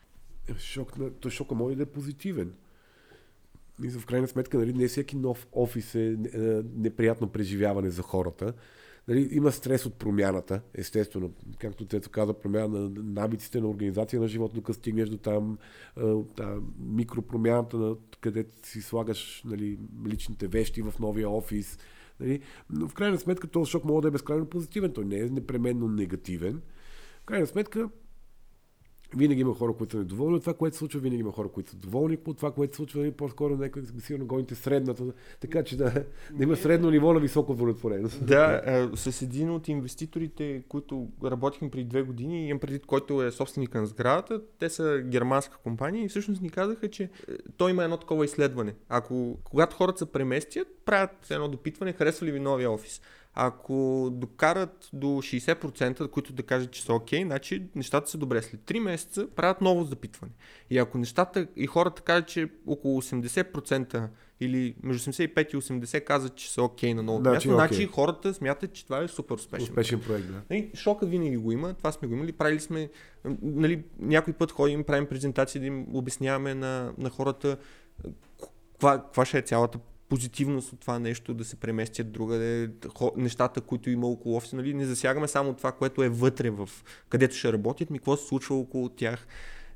[0.58, 2.54] Шок, на- то шока може да е позитивен.
[3.84, 6.38] И в крайна сметка, нали, не всеки нов офис е, е
[6.76, 8.54] неприятно преживяване за хората.
[9.08, 11.34] Нали, има стрес от промяната, естествено.
[11.60, 15.58] Както Тето каза, промяна на навиците на организация на живота, докато стигнеш до там
[15.98, 21.80] а, та, микропромяната, на, където си слагаш нали, личните вещи в новия офис.
[22.20, 22.42] Нали.
[22.70, 24.94] Но в крайна сметка този шок може да е безкрайно позитивен.
[24.94, 26.62] Той не е непременно негативен.
[27.22, 27.90] В крайна сметка,
[29.18, 31.70] винаги има хора, които са недоволни от това, което се случва, винаги има хора, които
[31.70, 35.04] са доволни от това, което се случва и по-скоро нека сигурно гоните средната,
[35.40, 38.26] така че да, да има средно ниво на висока удовлетвореност.
[38.26, 43.32] Да, а, с един от инвеститорите, които работихме преди две години, имам предвид, който е
[43.32, 47.10] собственика на сградата, те са германска компания и всъщност ни казаха, че е,
[47.58, 48.74] той има едно такова изследване.
[48.90, 53.02] Ако, когато хората се преместят, правят едно допитване, харесва ли ви новия офис.
[53.36, 58.42] Ако докарат до 60%, които да кажат, че са окей, значи нещата са добре.
[58.42, 60.32] След 3 месеца правят ново запитване.
[60.70, 64.08] И ако нещата и хората кажат, че около 80%
[64.40, 67.88] или между 75 и 80 казват, че са окей на ново Значи място, е значи
[67.88, 69.64] хората смятат, че това е супер успешен.
[69.64, 70.42] Успешен проект, да.
[70.50, 72.90] Нали, шока винаги го има, това сме го имали, правили сме,
[73.42, 77.58] нали, някой път ходим, правим презентации да им обясняваме на, на хората
[78.74, 79.80] каква, каква ще е цялата
[80.14, 82.70] позитивност от това нещо, да се преместят другаде,
[83.18, 86.70] нещата, които има около офиса, нали, не засягаме само това, което е вътре в
[87.10, 89.28] където ще работят, ми какво се случва около тях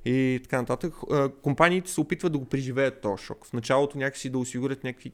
[0.06, 0.94] и така нататък.
[1.12, 3.46] А, Компаниите се опитват да го преживеят този шок.
[3.46, 5.12] В началото някакси да осигурят някакви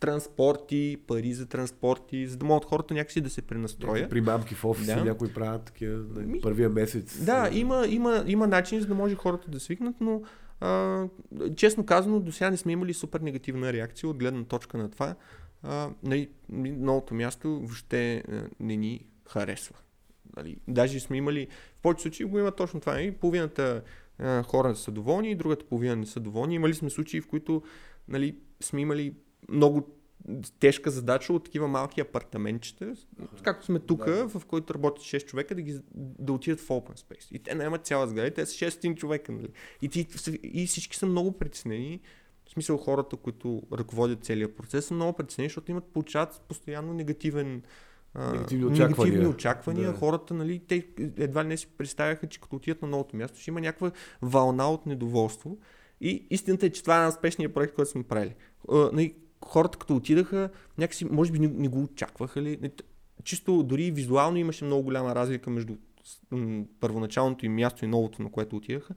[0.00, 4.10] транспорти, пари за транспорти, за да могат хората някакси да се пренастроят.
[4.10, 5.04] Примамки в офиса, Да.
[5.04, 6.04] някои правят такива
[6.42, 7.24] първия месец.
[7.24, 10.22] Да, има, има, има начин, за да може хората да свикнат, но
[11.56, 15.14] Честно казано, до сега не сме имали супер негативна реакция от гледна точка на това.
[15.62, 18.24] А, нали, новото място въобще
[18.60, 19.76] не ни харесва.
[20.36, 22.92] Нали, даже сме имали, в повече случаи го има точно това.
[22.92, 23.82] Нали, половината
[24.18, 26.54] а, хора са доволни, другата половина не са доволни.
[26.54, 27.62] Имали сме случаи, в които
[28.08, 29.14] нали, сме имали
[29.48, 29.99] много
[30.60, 32.94] тежка задача от такива малки апартаментчета,
[33.42, 34.28] както сме тук, да.
[34.28, 37.32] в който работят 6 човека, да, ги, да отидат в Open Space.
[37.32, 39.32] И те нямат цяла сграда, те са 6 човека.
[39.32, 39.48] Нали?
[39.82, 40.06] И, ти,
[40.42, 42.00] и всички са много притеснени.
[42.46, 47.62] В смисъл хората, които ръководят целият процес, са много притеснени, защото имат получават постоянно негативен
[48.14, 48.88] негативни очаквания.
[48.88, 49.92] Негативни очаквания.
[49.92, 49.98] Да.
[49.98, 53.50] Хората, нали, те едва ли не си представяха, че като отидат на новото място, ще
[53.50, 53.90] има някаква
[54.22, 55.58] вълна от недоволство.
[56.00, 58.34] И истината е, че това е на спешния проект, който сме правили.
[58.68, 62.70] Нали, хората като отидаха, някакси, може би не, не го очакваха ли.
[63.24, 65.76] Чисто дори визуално имаше много голяма разлика между
[66.80, 68.94] първоначалното им място и новото, на което отидаха.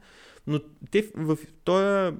[0.47, 0.59] Но
[0.91, 2.15] те в този,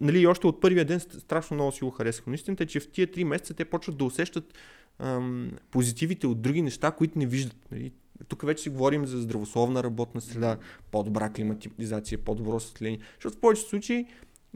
[0.00, 2.30] нали, още от първия ден страшно много си го харесаха.
[2.30, 4.54] Но истината е, че в тия три месеца те почват да усещат
[4.98, 7.56] ам, позитивите от други неща, които не виждат.
[7.72, 7.92] Нали.
[8.28, 10.58] Тук вече си говорим за здравословна работна среда,
[10.90, 12.98] по-добра климатизация, по-добро осветление.
[13.14, 14.06] Защото в повечето случаи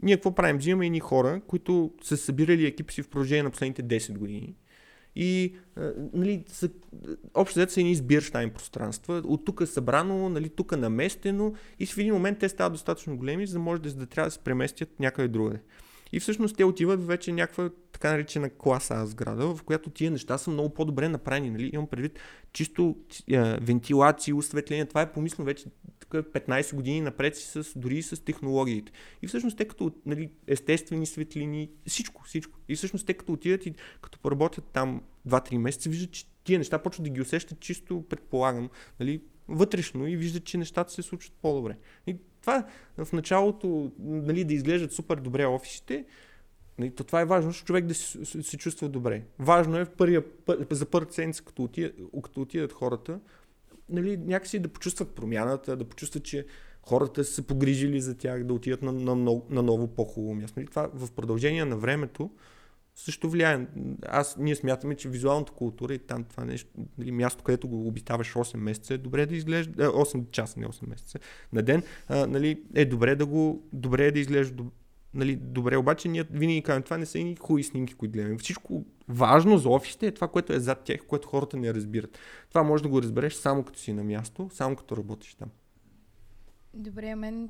[0.03, 0.57] ние какво правим?
[0.57, 4.55] Взимаме едни хора, които са събирали екипи си в продължение на последните 10 години.
[5.15, 6.69] И а, нали, са,
[7.33, 9.21] общо взето са едни избиращайм пространства.
[9.25, 13.17] От тук е събрано, нали, тук е наместено и в един момент те стават достатъчно
[13.17, 15.59] големи, за да може да, да трябва да се преместят някъде другаде.
[16.11, 20.37] И всъщност те отиват вече някаква така наречена класа А сграда, в която тия неща
[20.37, 21.49] са много по-добре направени.
[21.49, 21.69] Нали?
[21.73, 22.19] Имам предвид
[22.53, 22.95] чисто
[23.31, 24.85] е, вентилация, осветление.
[24.85, 25.65] Това е помислено вече
[26.11, 28.91] 15 години напред си с, дори с технологиите.
[29.21, 32.59] И всъщност те като нали, естествени светлини, всичко, всичко.
[32.69, 36.79] И всъщност те като отидат и като поработят там 2-3 месеца, виждат, че тия неща
[36.79, 41.77] почват да ги усещат чисто, предполагам, нали, вътрешно и виждат, че нещата се случват по-добре.
[42.07, 42.17] И
[42.47, 42.63] това
[43.05, 46.05] в началото нали, да изглеждат супер добре офисите,
[46.79, 49.23] нали, то това е важно, защото човек да се, се чувства добре.
[49.39, 53.19] Важно е в първия, пър, за първата седмица, като, отидат, като отидат хората,
[53.89, 56.45] нали, някакси да почувстват промяната, да почувстват, че
[56.81, 60.59] хората са се погрижили за тях, да отидат на, на, на, на ново по-хубаво място.
[60.59, 62.29] Нали, това в продължение на времето
[62.97, 63.67] също влияе.
[64.07, 68.33] Аз, ние смятаме, че визуалната култура и там това нещо, нали, място, където го обитаваш
[68.33, 71.19] 8 месеца, е добре да изглежда, 8 часа, не 8 месеца
[71.53, 74.63] на ден, а, нали, е добре да го, добре е да изглежда
[75.13, 78.37] нали, добре, обаче ние винаги казваме, това не са и хубави снимки, които гледаме.
[78.37, 82.19] Всичко важно за офисите е това, което е зад тях, което хората не разбират.
[82.49, 85.49] Това може да го разбереш само като си на място, само като работиш там.
[86.73, 87.49] Добре, мен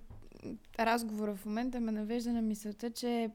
[0.79, 3.29] разговора в момента ме навежда на мисълта, че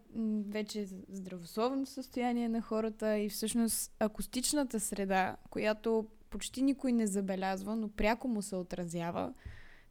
[0.48, 7.76] вече е здравословно състояние на хората и всъщност акустичната среда, която почти никой не забелязва,
[7.76, 9.32] но пряко му се отразява.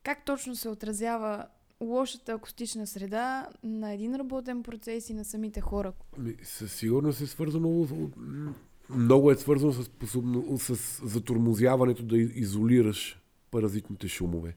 [0.04, 1.46] Как точно се отразява
[1.82, 5.94] лошата акустична среда на един работен процес и на самите хора?
[6.18, 7.88] Ами, със сигурност е свързано
[8.90, 10.76] много е свързано с, способно, с
[11.08, 13.22] затормозяването да изолираш
[13.52, 14.56] паразитните шумове.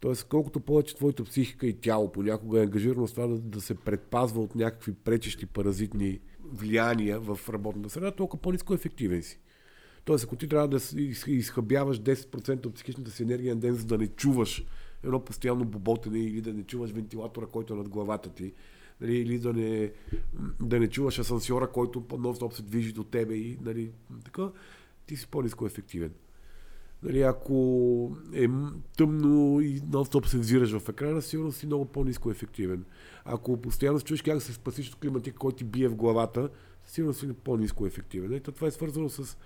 [0.00, 3.74] Тоест, колкото повече твоята психика и тяло понякога е ангажирано с това да, да се
[3.74, 9.40] предпазва от някакви пречещи паразитни влияния в работната среда, толкова по-низко ефективен си.
[10.04, 10.80] Тоест, ако ти трябва да
[11.26, 14.64] изхъбяваш 10% от психичната си енергия на ден, за да не чуваш
[15.04, 18.52] едно постоянно боботене или да не чуваш вентилатора, който е над главата ти,
[19.00, 19.92] нали, или да не,
[20.60, 23.90] да не чуваш асансьора, който нон-стоп се движи до тебе и нали,
[24.24, 24.50] така,
[25.06, 26.10] ти си по-низко ефективен.
[27.02, 28.48] Нали, ако е
[28.96, 32.84] тъмно и нон-стоп се взираш в екрана, сигурно си много по-низко ефективен.
[33.24, 36.48] Ако постоянно чуеш как се спасиш от климатик, който ти бие в главата,
[36.86, 38.30] сигурно си по-низко ефективен.
[38.30, 39.36] Нали, това е свързано с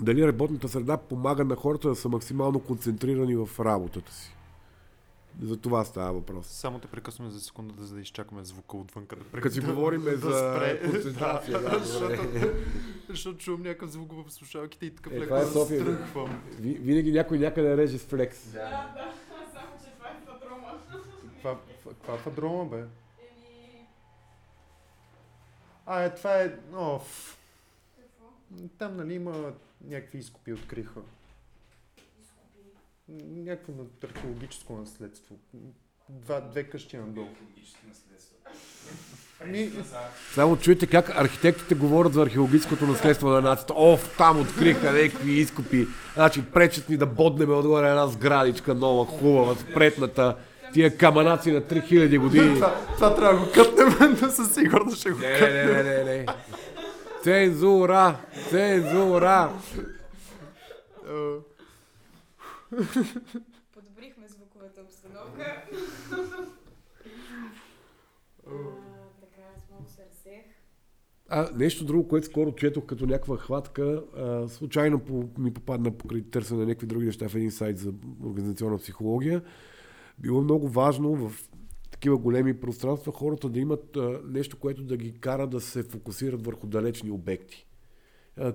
[0.00, 4.36] дали работната среда помага на хората да са максимално концентрирани в работата си.
[5.42, 6.46] За това става въпрос.
[6.46, 9.06] Само те прекъсваме за секунда, за да изчакаме звука отвън.
[9.32, 10.80] Да Като си говорим да за спре.
[10.90, 11.58] концентрация.
[11.62, 12.22] да, да, защото,
[13.08, 15.44] защото чувам някакъв звук в слушалките и такъв е, леко е
[15.78, 16.28] да
[16.60, 18.52] Винаги някой някъде реже с флекс.
[18.52, 19.12] Да, да,
[19.54, 20.80] само че това е фадрома.
[21.84, 22.84] Каква фадрома, бе?
[25.86, 26.54] А, е, това е...
[26.74, 27.00] О,
[28.78, 29.52] Там, нали, има
[29.84, 31.00] някакви изкупи откриха
[33.08, 33.72] някакво
[34.04, 35.34] археологическо наследство.
[36.08, 37.28] Два, две къщи надолу.
[39.44, 39.70] Ами...
[40.32, 43.72] Само чуете как архитектите говорят за археологическото наследство на нацията.
[43.76, 45.86] Оф, там откриха някакви изкопи.
[46.14, 50.36] Значи пречат ни да боднем отгоре една сградичка нова, хубава, спретната.
[50.72, 52.54] Тия каманаци на 3000 години.
[52.54, 55.66] това, това трябва да го кътнем, да със сигурност ще го не, кътнем.
[55.66, 56.26] Не, не, не, не.
[57.22, 58.16] Цензура!
[58.50, 59.50] Цензура!
[63.72, 65.64] Подобрихме звуковата обстановка.
[69.20, 70.44] така, аз много се.
[71.28, 76.22] А нещо друго, което скоро четох като някаква хватка, а, случайно по, ми попадна покрай
[76.22, 77.92] търсене на някакви други неща в един сайт за
[78.24, 79.42] организационна психология.
[80.18, 81.48] Било много важно в
[81.90, 86.46] такива големи пространства хората да имат а, нещо, което да ги кара да се фокусират
[86.46, 87.66] върху далечни обекти.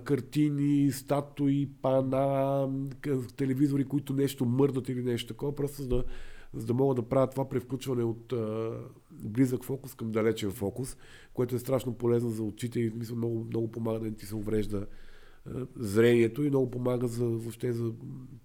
[0.03, 2.69] Картини, статуи, пана,
[3.37, 6.03] телевизори, които нещо мърдат или нещо такова, просто за да
[6.53, 8.71] за да могат да правят това превключване от а,
[9.11, 10.97] близък фокус към далечен фокус,
[11.33, 14.35] което е страшно полезно за очите и мисля, много, много помага да не ти се
[14.35, 14.87] уврежда
[15.45, 17.93] а, зрението и много помага за, въобще за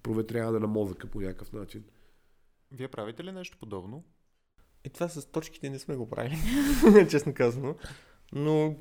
[0.03, 1.83] проветряване на мозъка по някакъв начин.
[2.71, 4.03] Вие правите ли нещо подобно?
[4.83, 6.37] Е, това с точките не сме го правили,
[7.09, 7.75] честно казано.
[8.33, 8.75] Но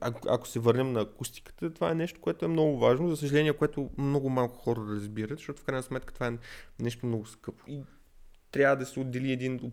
[0.00, 3.10] ако, ако се върнем на акустиката, това е нещо, което е много важно.
[3.10, 6.38] За съжаление, което много малко хора разбират, защото в крайна сметка това е
[6.82, 7.64] нещо много скъпо.
[7.68, 7.82] И
[8.50, 9.72] трябва да се отдели един,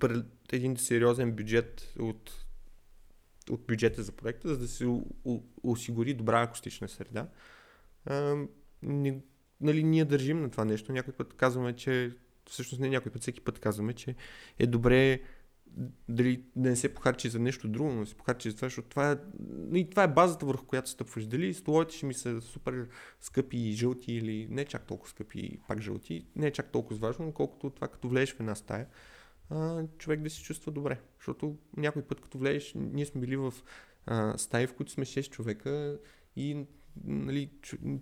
[0.52, 2.46] един сериозен бюджет от,
[3.50, 5.04] от бюджета за проекта, за да се у,
[5.64, 7.28] осигури добра акустична среда.
[8.06, 8.36] А,
[8.82, 9.22] не,
[9.62, 10.92] нали, ние държим на това нещо.
[10.92, 12.12] Някой път казваме, че
[12.50, 14.16] всъщност не някой път, всеки път казваме, че
[14.60, 15.22] е добре
[16.10, 19.12] дали да не се похарчи за нещо друго, но се похарчи за това, защото това
[19.12, 19.18] е,
[19.78, 21.26] и това е базата върху която стъпваш.
[21.26, 22.88] Дали столовете ще ми са супер
[23.22, 27.00] скъпи и жълти или не чак толкова скъпи и пак жълти, не е чак толкова
[27.00, 28.88] важно, колкото това като влезеш в една стая,
[29.50, 31.00] а, човек да се чувства добре.
[31.18, 33.54] Защото някой път като влезеш, ние сме били в
[34.06, 36.00] а, стаи, в които сме 6 човека
[36.36, 36.66] и
[37.04, 37.50] нали,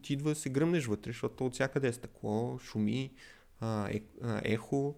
[0.02, 3.14] ти идва да се гръмнеш вътре, защото от всякъде е стъкло, шуми,
[3.60, 4.96] а, е, а, ехо,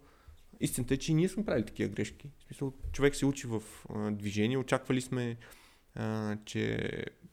[0.59, 2.29] Истината е, че ние сме правили такива грешки.
[2.39, 5.37] В смисъл, човек се учи в а, движение, очаквали сме,
[5.95, 6.89] а, че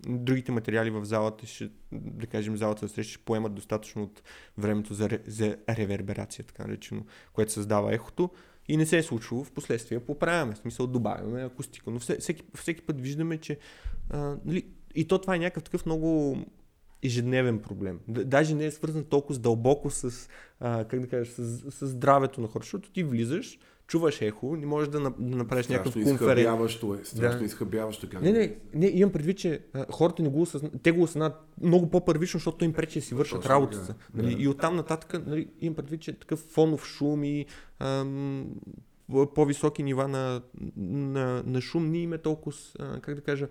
[0.06, 4.22] другите материали в залата, ще, да кажем, залата за среща ще поемат достатъчно от
[4.58, 8.30] времето за, за реверберация, така наречено, което създава ехото.
[8.68, 11.90] И не се е случило, в последствие поправяме, в смисъл добавяме акустика.
[11.90, 13.58] Но всеки, всеки път виждаме, че
[14.10, 16.38] а, нали, и то това е някакъв такъв много
[17.02, 18.00] ежедневен проблем.
[18.08, 20.28] Даже не е свързан толкова с дълбоко с,
[20.60, 24.66] а, как да кажеш, с, с здравето на хората, защото ти влизаш, чуваш ехо, не
[24.66, 26.20] можеш да, да направиш някакъв конференц.
[26.20, 27.44] Изхъбяващо е, страшно да.
[27.44, 28.08] изхъбяващо.
[28.08, 31.34] Как не, не, не, имам предвид, че а, хората не го осъзнат, те го осъзнат
[31.62, 33.94] много по-първично, защото им пречи да си вършат Точно, работата.
[34.14, 34.22] Да.
[34.22, 34.34] Нали?
[34.34, 34.42] Да.
[34.42, 37.46] И оттам нататък нали, имам предвид, че такъв фонов шум и
[37.78, 38.46] ам,
[39.34, 40.42] по-високи нива на,
[40.76, 43.48] на, на шум не им е толкова, а, как да кажа,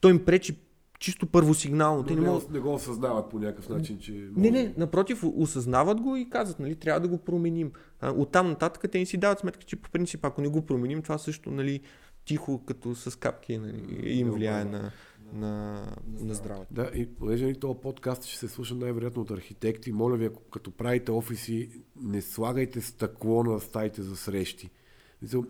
[0.00, 0.56] той им пречи
[0.98, 2.02] чисто първосигнално.
[2.02, 2.50] Те не, не, могат...
[2.50, 4.12] не го осъзнават по някакъв начин, че...
[4.36, 7.72] Не, не, напротив, осъзнават го и казват, нали, трябва да го променим.
[8.00, 11.02] А, оттам нататък те не си дават сметка, че по принцип, ако не го променим,
[11.02, 11.80] това също, нали,
[12.24, 14.90] тихо, като с капки, нали, им влияе на,
[15.32, 15.82] на,
[16.20, 16.74] на здравето.
[16.74, 20.42] Да, и понеже нали, този подкаст ще се слуша най-вероятно от архитекти, моля ви, ако
[20.42, 21.70] като правите офиси,
[22.02, 24.70] не слагайте стъкло на стаите за срещи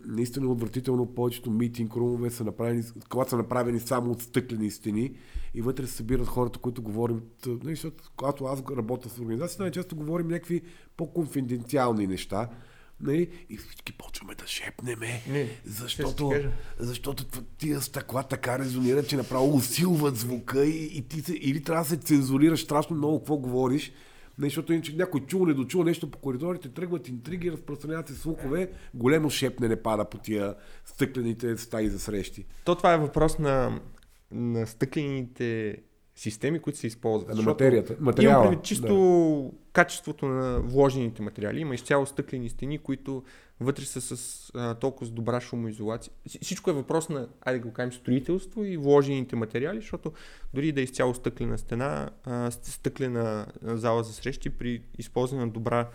[0.07, 5.15] наистина отвратително повечето митинг румове са направени, когато са направени само от стъклени стени
[5.55, 9.97] и вътре се събират хората, които говорим, нали, защото когато аз работя с организация, най-често
[9.97, 10.63] говорим някакви
[10.97, 12.49] по-конфиденциални неща.
[13.01, 13.29] Нали?
[13.51, 16.33] И всички почваме да шепнеме, не, защото,
[16.79, 17.25] защото
[17.59, 21.89] тия стъкла така резонират, че направо усилват звука и, и ти се, или трябва да
[21.89, 23.93] се цензурираш страшно много какво говориш,
[24.39, 29.31] защото иначе някой чул, не дочул нещо по коридорите, тръгват интриги, разпространяват се слухове, големо
[29.31, 32.47] шепнене пада по тия стъклените стаи за срещи.
[32.65, 33.81] То това е въпрос на,
[34.31, 35.79] на стъклените
[36.15, 37.37] системи, които се използват.
[37.37, 37.97] На материята.
[38.01, 38.47] Материала.
[38.47, 38.95] Имам чисто
[39.53, 39.59] да.
[39.73, 41.61] качеството на вложените материали.
[41.61, 43.23] Има изцяло стъклени стени, които
[43.61, 46.13] вътре са с а, толкова с добра шумоизолация.
[46.43, 50.13] Всичко е въпрос на, айде да го кажем, строителство и вложените материали, защото
[50.55, 55.89] дори да е изцяло стъклена стена, а, стъклена зала за срещи при използване на добра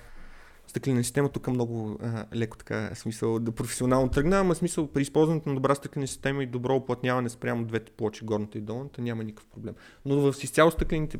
[0.69, 5.49] стъклена система, тук много а, леко така смисъл да професионално тръгна, ама смисъл при използването
[5.49, 9.45] на добра стъклена система и добро оплътняване спрямо двете плочи, горната и долната, няма никакъв
[9.45, 9.73] проблем.
[10.05, 11.19] Но в изцяло стъклените,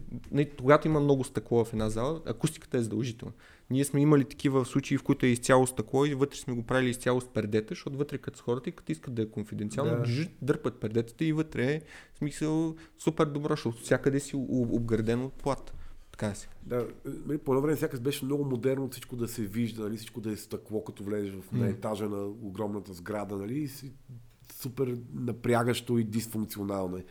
[0.60, 3.34] когато има много стъкло в една зала, акустиката е задължителна.
[3.70, 6.90] Ние сме имали такива случаи, в които е изцяло стъкло и вътре сме го правили
[6.90, 10.28] изцяло с пердета, защото вътре като с хората и като искат да е конфиденциално, да.
[10.42, 11.82] дърпат пердетата и вътре е
[12.18, 15.74] смисъл супер добро, защото всякъде си обградено от плата.
[16.20, 16.50] Така си.
[16.64, 20.22] Да, нали, по едно време сякаш беше много модерно всичко да се вижда, нали, всичко
[20.22, 23.94] да е стъкло, като влезеш в на етажа на огромната сграда, нали, и си
[24.54, 27.02] супер напрягащо и дисфункционално.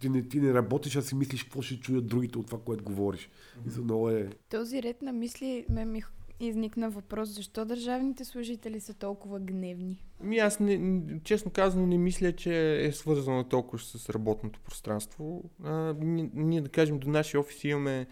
[0.00, 2.84] Ти не, ти не работиш, а си мислиш какво ще чуят другите от това, което
[2.84, 3.28] говориш.
[3.28, 3.78] Mm-hmm.
[3.78, 4.30] И много е...
[4.50, 6.02] Този ред на мисли ме ми
[6.40, 10.04] изникна въпрос, защо държавните служители са толкова гневни?
[10.20, 15.44] Ми аз не, честно казано не мисля, че е свързано толкова с работното пространство.
[15.64, 18.06] А, ние, ние да кажем до нашия офис имаме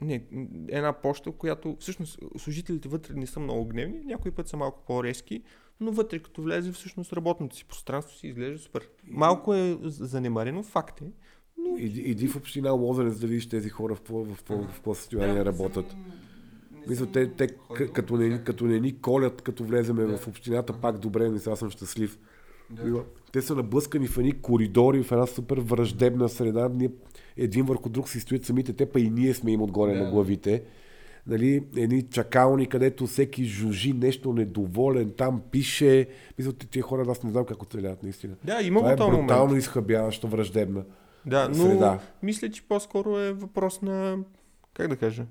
[0.00, 0.24] не,
[0.68, 5.42] една почта, която всъщност служителите вътре не са много гневни, някой път са малко по-резки,
[5.80, 8.88] но вътре като влезе всъщност работното си пространство си изглежда супер.
[9.04, 11.04] Малко е занемарено, факт е.
[11.58, 11.76] Но...
[11.78, 14.24] Иди, иди в община Лозенец да видиш тези хора в какво,
[14.84, 15.96] в състояние работят.
[16.88, 17.46] Мисля, те, те
[17.92, 20.18] като, не, като не ни колят, като влеземе Да.
[20.18, 22.18] в общината, пак добре, не сега съм щастлив.
[22.70, 23.02] Мисля,
[23.32, 26.68] Те са наблъскани в едни коридори, в една супер враждебна среда.
[26.68, 26.90] Ние
[27.36, 30.04] един върху друг си стоят самите те, па и ние сме им отгоре Да.
[30.04, 30.62] на главите.
[31.26, 36.06] Нали, едни чакални, където всеки жужи нещо недоволен, там пише.
[36.38, 38.34] Мисля, тия хора аз не знам как оцеляват наистина.
[38.44, 39.58] Да, има Това е брутално момент.
[39.58, 40.82] изхъбяващо, враждебна.
[41.26, 41.98] Да, но среда.
[42.22, 44.16] мисля, че по-скоро е въпрос на,
[44.74, 45.24] как да кажа,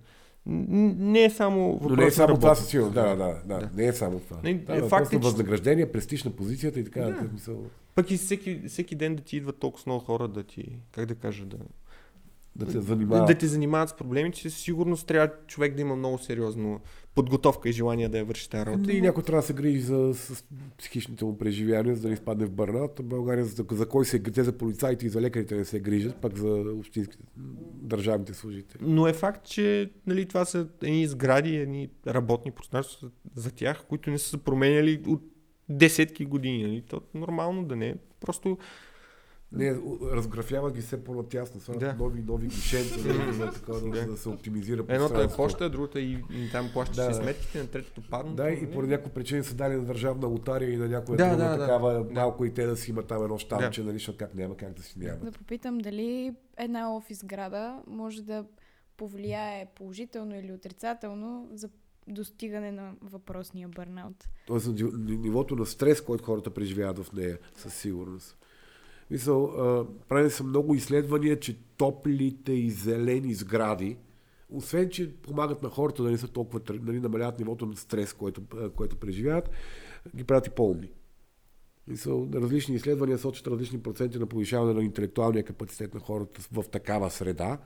[0.47, 2.95] не е само въпрос Но не е само това със сигурност.
[2.95, 3.59] Да, да, да, да.
[3.59, 3.69] Да.
[3.75, 4.37] Не е само това.
[4.43, 7.01] Не, да, е, факт е, че- възнаграждение, престиж на позицията и така.
[7.01, 7.11] Да.
[7.11, 7.29] Да.
[7.33, 7.63] Мисъл,
[7.95, 11.15] Пък и всеки, всеки ден да ти идват толкова много хора да ти, как да
[11.15, 11.57] кажа, да,
[12.55, 13.25] да те да, занимава.
[13.25, 16.81] да те занимават с проблеми, че със сигурност трябва човек да има много сериозно
[17.17, 18.91] подготовка и желание да я върши тази работа.
[18.91, 20.43] И някой трябва да се грижи за с
[20.77, 22.99] психичните му преживявания, за да не изпадне в бърнат.
[22.99, 26.15] В България за, за кой се те за полицаите и за лекарите не се грижат,
[26.15, 27.23] пък за общинските,
[27.81, 28.79] държавните служители.
[28.81, 34.09] Но е факт, че нали, това са едни сгради, едни работни пространства за тях, които
[34.09, 35.21] не са се променяли от
[35.69, 36.63] десетки години.
[36.63, 36.81] Нали?
[36.81, 37.87] То е нормално да не.
[37.87, 37.95] е.
[38.19, 38.57] Просто
[39.51, 39.75] Не,
[40.11, 42.03] разграфява ги все по-натясно, слагат Да.
[42.03, 44.05] нови, нови гишенца, да, да, така, да, Да.
[44.05, 47.13] да се оптимизира едното е почта, другото е и, и там плащаш Да.
[47.13, 48.35] си сметките, на третото падна.
[48.35, 51.43] Да, и по някаква причина са дали на държавна лотария и на някоя Да, друга
[51.43, 51.59] да, да.
[51.59, 52.13] такава, Да.
[52.13, 54.83] малко и те да си имат там едно щамче, нали, защото как няма как да
[54.83, 55.17] си няма.
[55.17, 58.45] Да попитам дали една офис града може да
[58.97, 61.69] повлияе положително или отрицателно за
[62.07, 64.27] достигане на въпросния бърнаут.
[64.47, 64.67] Тоест
[65.07, 68.37] нивото на стрес, който хората преживяват в нея, със сигурност.
[69.11, 69.51] Мисъл,
[70.09, 73.97] правени са много изследвания, че топлите и зелени сгради,
[74.49, 78.41] освен, че помагат на хората да не са толкова, нали, намаляват нивото на стрес, което,
[78.75, 79.49] което преживяват,
[80.15, 80.91] ги правят по-умни.
[81.87, 87.11] Мисъл, различни изследвания сочат различни проценти на повишаване на интелектуалния капацитет на хората в такава
[87.11, 87.57] среда.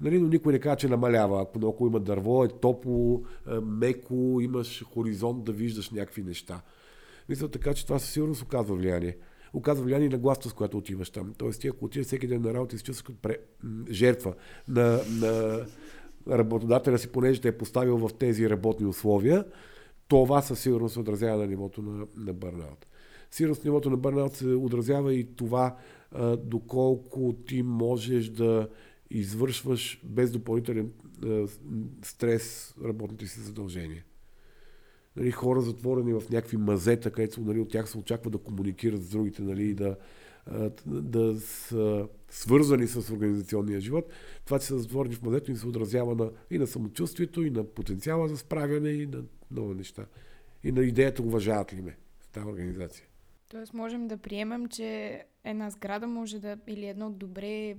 [0.00, 1.42] Нали, но никой не казва, че намалява.
[1.42, 3.22] Ако ако има дърво, е топло,
[3.62, 6.62] меко, имаш хоризонт да виждаш някакви неща.
[7.28, 9.16] Мисля така, че това със сигурност оказва влияние.
[9.52, 11.34] Оказва влияние на гласта, с която отиваш там.
[11.38, 13.34] Тоест ти ако отидеш всеки ден на работа и се чувстваш като
[13.90, 14.34] жертва
[14.68, 15.60] на, на
[16.28, 19.44] работодателя си, понеже те е поставил в тези работни условия,
[20.08, 22.86] това със сигурност се отразява на нивото на, на бърнаут.
[23.30, 25.76] Сигурно с нивото на бърнаут се отразява и това
[26.12, 28.68] а, доколко ти можеш да
[29.10, 30.92] извършваш без допълнителен
[31.24, 31.46] а,
[32.02, 34.04] стрес работните си задължения.
[35.16, 39.10] Нали, хора затворени в някакви мазета, където нали, от тях се очаква да комуникират с
[39.10, 39.96] другите, нали, да,
[40.86, 44.12] да са свързани с организационния живот.
[44.44, 47.64] Това, че са затворени в мазето, им се отразява на, и на самочувствието, и на
[47.64, 50.06] потенциала за справяне, и на много неща.
[50.64, 53.06] И на идеята уважават ли ме в тази организация.
[53.48, 57.76] Тоест можем да приемем, че една сграда може да, или едно добре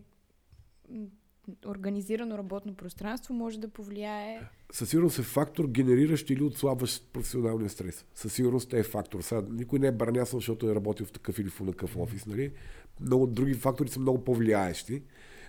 [1.65, 8.05] организирано работно пространство може да повлияе Със сигурност е фактор, генериращ или отслабващ професионалния стрес.
[8.15, 9.21] Със сигурност е фактор.
[9.21, 12.25] Сега, никой не е бърнясал, защото е работил в такъв или в такъв офис.
[12.25, 12.53] Нали?
[12.99, 15.03] Много други фактори са много по-влияещи.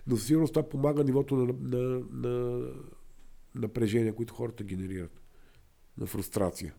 [0.07, 2.67] Но със сигурност това помага нивото на, на, на
[3.55, 5.21] напрежение, които хората генерират.
[5.99, 6.75] На фрустрация.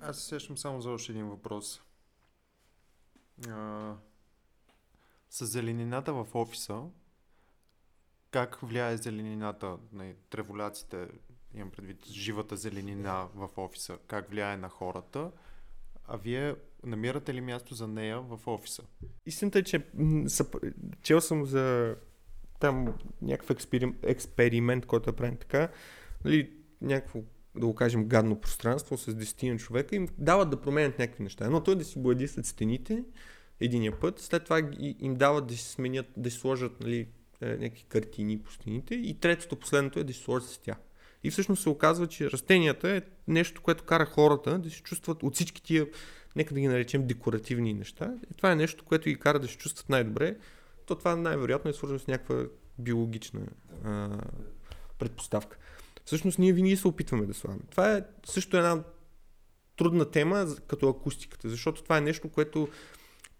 [0.00, 1.82] Аз се сещам само за още един въпрос.
[3.48, 3.94] А,
[5.32, 6.82] с зеленината в офиса,
[8.30, 11.08] как влияе зеленината на треволяците,
[11.54, 15.30] имам предвид живата зеленина в офиса, как влияе на хората,
[16.04, 16.54] а вие
[16.84, 18.82] намирате ли място за нея в офиса?
[19.26, 19.86] Истината е, че
[21.02, 21.96] чел съм за
[22.60, 25.68] там някакъв експерим, експеримент, който е правен така,
[26.24, 27.20] нали, някакво,
[27.54, 31.44] да го кажем, гадно пространство с 10 на човека, им дават да променят някакви неща.
[31.44, 33.04] Едното е да си глади след стените
[33.64, 37.08] единия път, след това им дават да си сменят, да си сложат нали,
[37.40, 40.76] е, някакви картини по стените и третото, последното е да си сложат цветя.
[41.24, 45.34] И всъщност се оказва, че растенията е нещо, което кара хората да се чувстват от
[45.34, 45.86] всички тия,
[46.36, 48.14] нека да ги наречем декоративни неща.
[48.30, 50.36] И това е нещо, което ги кара да се чувстват най-добре.
[50.86, 52.44] То това най-вероятно е свързано с някаква
[52.78, 53.40] биологична
[53.84, 54.18] а,
[54.98, 55.56] предпоставка.
[56.04, 57.62] Всъщност ние винаги се опитваме да слагаме.
[57.70, 58.82] Това е също една
[59.76, 62.68] трудна тема като акустиката, защото това е нещо, което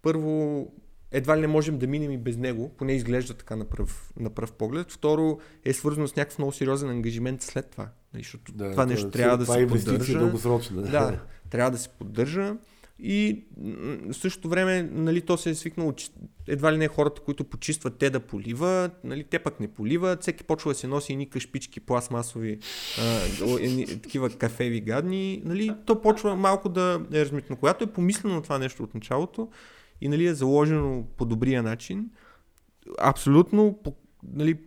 [0.03, 0.67] първо
[1.11, 4.29] едва ли не можем да минем и без него, поне изглежда така на пръв, на
[4.29, 4.91] пръв поглед.
[4.91, 7.89] Второ е свързано с някакъв много сериозен ангажимент след това.
[8.13, 10.19] Нали, Защото това нещо трябва да това се е поддържа.
[10.19, 10.81] дългосрочна.
[10.81, 12.55] Да, трябва да се поддържа.
[12.99, 13.45] И
[14.09, 16.09] в същото време, нали, то се е свикнало, че
[16.47, 20.43] едва ли не хората, които почистват, те да поливат, нали, те пък не поливат, всеки
[20.43, 22.59] почва да се носи едни кашпички пластмасови,
[23.01, 23.21] а,
[23.59, 27.55] едни, такива кафеви гадни, нали, то почва малко да е размитно.
[27.55, 29.49] Когато е помислено това нещо от началото
[30.03, 32.09] и нали, е заложено по добрия начин,
[32.99, 33.79] абсолютно
[34.33, 34.59] нали,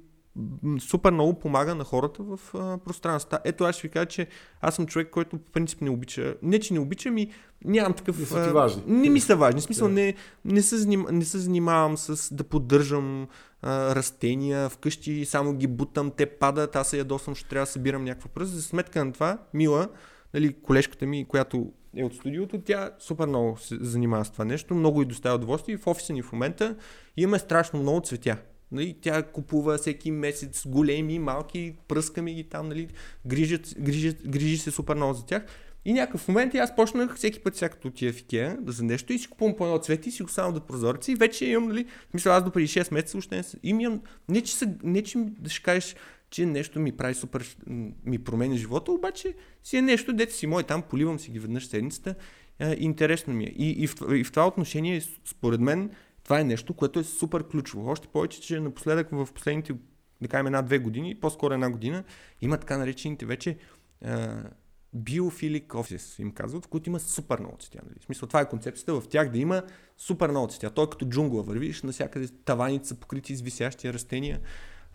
[0.80, 3.36] супер много помага на хората в а, пространството.
[3.44, 4.26] Ето аз ще ви кажа, че
[4.60, 7.30] аз съм човек, който по принцип не обича, не че не обича, ми
[7.64, 8.18] нямам такъв...
[8.18, 8.82] Не са ти важни.
[8.86, 9.60] Не ми са важни.
[9.60, 10.14] В смисъл, не,
[10.44, 13.28] не, се заним, не се занимавам с да поддържам
[13.62, 18.04] а, растения вкъщи, само ги бутам, те падат, аз се ядосвам, ще трябва да събирам
[18.04, 18.52] някаква пръст.
[18.52, 19.88] За сметка на това, Мила,
[20.34, 24.74] нали, колежката ми, която е от студиото, тя супер много се занимава с това нещо,
[24.74, 25.74] много и доставя удоволствие.
[25.74, 26.76] И в офиса ни в момента
[27.16, 28.36] имаме страшно много цветя.
[28.72, 32.88] Нали, тя купува всеки месец големи, малки, пръскаме ги там, нали,
[33.26, 35.44] грижат, грижат, грижи се супер много за тях.
[35.84, 39.18] И някакъв момент аз почнах всеки път, всяко отия в Икеа, да за нещо и
[39.18, 41.86] си купувам по едно цвете и си го само да прозореца и вече имам, нали,
[42.14, 43.42] мисля, аз до преди 6 месеца още не.
[43.62, 45.18] Имам, не че, са, не че
[45.48, 45.96] ще кажеш,
[46.30, 47.56] че нещо ми прави супер,
[48.04, 51.66] ми променя живота, обаче си е нещо, дете си мой, там поливам си ги веднъж
[51.66, 52.14] седмицата,
[52.58, 53.52] е, интересно ми е.
[53.56, 55.90] И, и, в, и в това отношение, според мен,
[56.24, 57.90] това е нещо, което е супер ключово.
[57.90, 59.74] Още повече, че напоследък в последните,
[60.20, 62.04] да кажем, една-две години, по-скоро една година,
[62.40, 63.56] има така наречените вече
[64.92, 67.80] биофилик офис, им казват, в които има супер много цветя.
[67.84, 67.94] Нали?
[68.00, 69.62] В смисъл, това е концепцията в тях да има
[69.98, 70.70] супер много цветя.
[70.70, 74.40] Той като джунгла, вървиш, навсякъде таваните са покрити с висящи растения.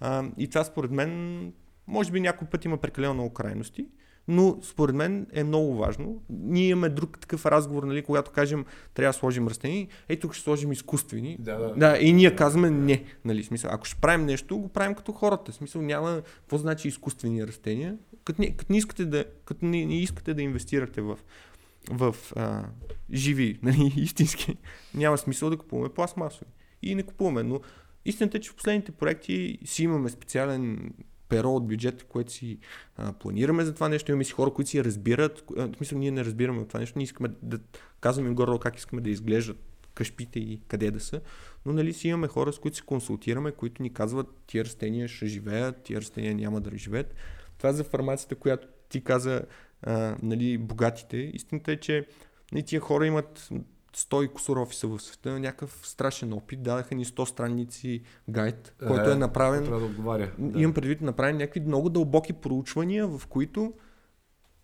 [0.02, 1.54] А, и това според мен,
[1.88, 3.88] може би някой път има прекалено много крайности,
[4.28, 6.22] но според мен е много важно.
[6.30, 10.44] Ние имаме друг такъв разговор, нали, когато кажем трябва да сложим растения, ей тук ще
[10.44, 11.38] сложим изкуствени.
[11.40, 11.74] Да, да.
[11.76, 13.04] да и ние казваме не.
[13.26, 15.52] Нали, смисъл, ако ще правим нещо, го правим като хората.
[15.52, 17.98] Смисъл няма какво значи изкуствени растения.
[18.24, 21.20] Като не, като не, искате, да, като не, не искате да инвестирате в,
[21.92, 22.66] в а,
[23.14, 24.58] живи, нали, истински,
[24.94, 26.52] няма смисъл да купуваме пластмасови.
[26.84, 27.60] И не купуваме, но
[28.06, 30.94] истината е, че в последните проекти си имаме специален
[31.30, 32.58] перо от бюджета, което си
[32.98, 34.12] а, планираме за това нещо.
[34.12, 35.44] Имаме си хора, които си разбират.
[35.50, 36.98] В смисъл, ние не разбираме това нещо.
[36.98, 37.60] Ние искаме да
[38.00, 39.58] казваме горе как искаме да изглеждат
[39.94, 41.22] къщите и къде да са.
[41.66, 45.26] Но нали си имаме хора, с които се консултираме, които ни казват, тия растения ще
[45.26, 47.16] живеят, тия растения няма да живеят.
[47.58, 49.42] Това е за фармацията, която ти каза,
[49.82, 51.18] а, нали, богатите.
[51.18, 52.08] Истината е, че
[52.52, 53.50] нали, тия хора имат
[53.96, 56.64] 100 и кусор офиса в света, някакъв страшен опит.
[56.64, 59.64] Дадаха ни 100 страници гайд, е, който е направен.
[59.64, 60.32] Трябва да отговаря.
[60.56, 63.74] Имам предвид, направени някакви много дълбоки проучвания, в които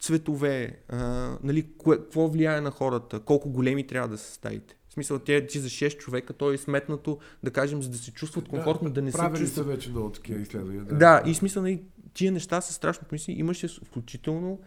[0.02, 0.98] цветове, а,
[1.44, 4.76] нали, какво влияе на хората, колко големи трябва да са стаите.
[4.90, 8.12] В смисъл, те ти за 6 човека, то е сметнато, да кажем, за да се
[8.12, 9.50] чувстват комфортно, да, да не се чувстват.
[9.50, 10.84] са вече много такива изследвания.
[10.84, 13.34] Да, да и смисъл, нали, тия неща са страшно помисли.
[13.34, 14.60] Имаше включително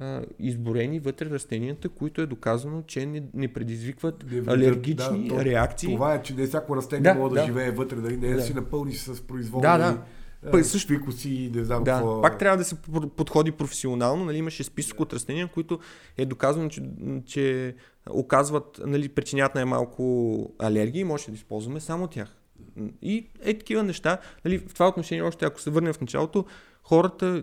[0.00, 5.44] а, изборени вътре растенията, които е доказано, че не, не предизвикват не, алергични да, то,
[5.44, 5.94] реакции.
[5.94, 8.30] Това е, че не всяко растение да, може да, да живее вътре, дали не е
[8.30, 8.36] да.
[8.36, 10.02] да си напълни с произволни да, да.
[10.50, 12.22] Пък също фикуси, не знам да, какво.
[12.22, 12.76] Пак трябва да се
[13.16, 14.24] подходи професионално.
[14.24, 15.78] Нали, имаше списък от растения, които
[16.16, 16.82] е доказано, че,
[17.26, 17.74] че
[18.10, 22.36] оказват, нали, причинят най-малко алергии, може да използваме само тях.
[23.02, 24.18] И е такива неща.
[24.44, 26.44] Нали, в това отношение, още ако се върнем в началото,
[26.90, 27.42] хората,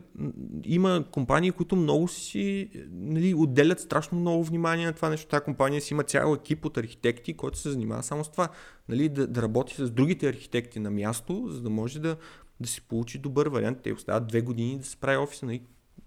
[0.63, 5.27] има компании, които много си нали, отделят страшно много внимание на това нещо.
[5.27, 8.49] Тази компания си има цял екип от архитекти, който се занимава само с това.
[8.89, 12.17] Нали, да, да работи с другите архитекти на място, за да може да,
[12.59, 13.77] да си получи добър вариант.
[13.83, 15.45] Те остават две години да се прави офиса.
[15.45, 15.61] Нали.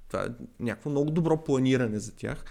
[0.09, 0.28] Това е
[0.61, 2.45] някакво много добро планиране за тях.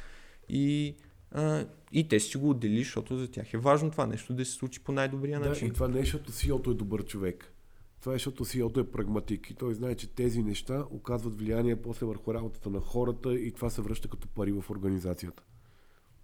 [0.49, 0.95] И,
[1.31, 4.51] а, и те си го отдели, защото за тях е важно това нещо да се
[4.51, 5.67] случи по най-добрия да, начин.
[5.67, 7.53] И това не е, защото CEO е добър човек.
[8.01, 12.05] Това е, защото CEO е прагматик и той знае, че тези неща оказват влияние после
[12.05, 15.43] върху работата на хората и това се връща като пари в организацията.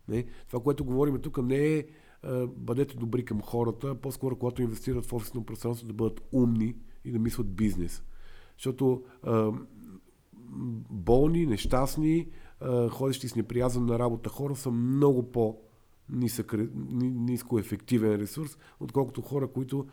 [0.07, 0.25] Не?
[0.47, 1.85] Това, което говорим тук не е
[2.47, 7.19] бъдете добри към хората, по-скоро когато инвестират в офисно пространство да бъдат умни и да
[7.19, 8.03] мислят бизнес.
[8.57, 9.51] Защото а,
[10.89, 12.27] болни, нещастни,
[12.59, 15.59] а, ходещи с неприязан на работа хора са много по
[16.99, 19.87] ниско ефективен ресурс, отколкото хора, които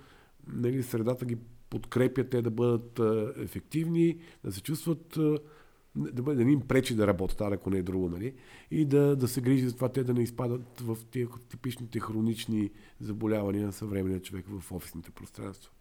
[0.47, 1.39] нали, средата ги
[1.73, 3.01] подкрепят те да бъдат
[3.39, 5.19] ефективни, да се чувстват
[5.97, 8.35] да, бъде, да им пречи да работят, ако не е друго, нали?
[8.71, 12.71] И да, да се грижи за това те да не изпадат в тези типичните хронични
[13.01, 15.73] заболявания на съвременния човек в офисните пространства.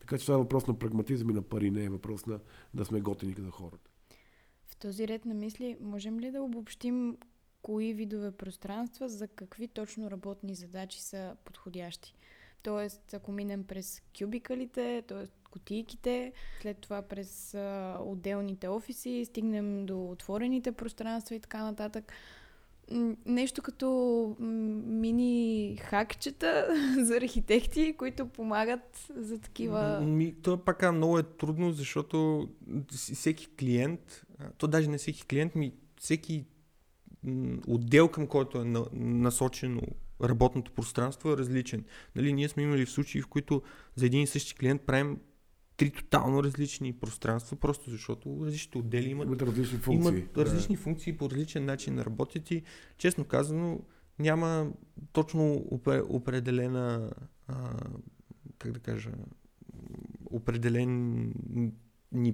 [0.00, 2.40] Така че това е въпрос на прагматизъм и на пари, не е въпрос на
[2.74, 3.90] да сме готини за хората.
[4.66, 7.16] В този ред на мисли, можем ли да обобщим
[7.62, 12.14] кои видове пространства за какви точно работни задачи са подходящи?
[12.62, 15.50] Тоест, ако минем през кюбикалите, т.е.
[15.50, 16.32] кутийките,
[16.62, 22.12] след това през а, отделните офиси, стигнем до отворените пространства и така нататък.
[23.26, 26.66] нещо като мини хакчета
[27.04, 30.00] за архитекти, които помагат за такива...
[30.00, 32.48] Ми, то пак много е трудно, защото
[32.88, 34.26] всеки клиент,
[34.58, 36.44] то даже не всеки клиент, ми всеки
[37.68, 39.82] отдел, към който е на, насочено
[40.22, 41.84] работното пространство е различен.
[42.16, 43.62] Нали, ние сме имали в случаи, в които
[43.94, 45.18] за един и същи клиент правим
[45.76, 50.08] три тотално различни пространства, просто защото различните отдели имат Имат различни функции.
[50.18, 52.62] имат различни функции по различен начин да работят и
[52.98, 53.80] честно казано
[54.18, 54.72] няма
[55.12, 55.42] точно
[55.72, 57.10] опре- определена
[57.48, 57.54] а,
[58.58, 59.10] как да кажа
[60.30, 61.32] определени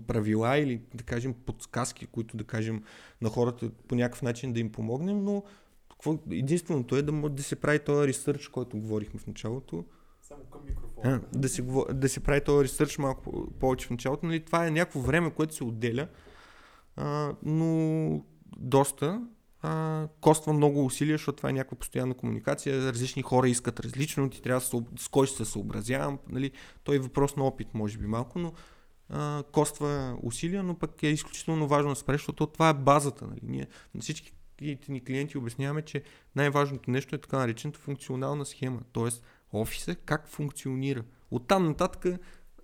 [0.06, 2.82] правила или да кажем подсказки, които да кажем
[3.20, 5.44] на хората по някакъв начин да им помогнем, но
[5.96, 9.84] какво, единственото е да, може да се прави този ресърч, който говорихме в началото,
[10.22, 11.20] Само към микрофона.
[11.32, 14.26] а, да, се, да се прави този ресърч малко по- повече в началото.
[14.26, 16.08] Нали, това е някакво време, което се отделя,
[16.96, 18.24] а, но
[18.56, 19.22] доста.
[19.62, 22.92] А, коства много усилия, защото това е някаква постоянна комуникация.
[22.92, 26.18] Различни хора искат различно, ти трябва да се, с кой ще се съобразявам.
[26.28, 26.50] Нали,
[26.84, 28.52] той е въпрос на опит, може би малко, но
[29.08, 33.26] а, коства усилия, но пък е изключително важно да спреш, защото това е базата.
[33.26, 33.40] Нали.
[33.42, 34.32] Ние на всички
[34.88, 36.02] ни клиенти обясняваме, че
[36.36, 38.80] най-важното нещо е така наречената функционална схема.
[38.92, 41.04] Тоест, офиса как функционира.
[41.30, 42.06] Оттам нататък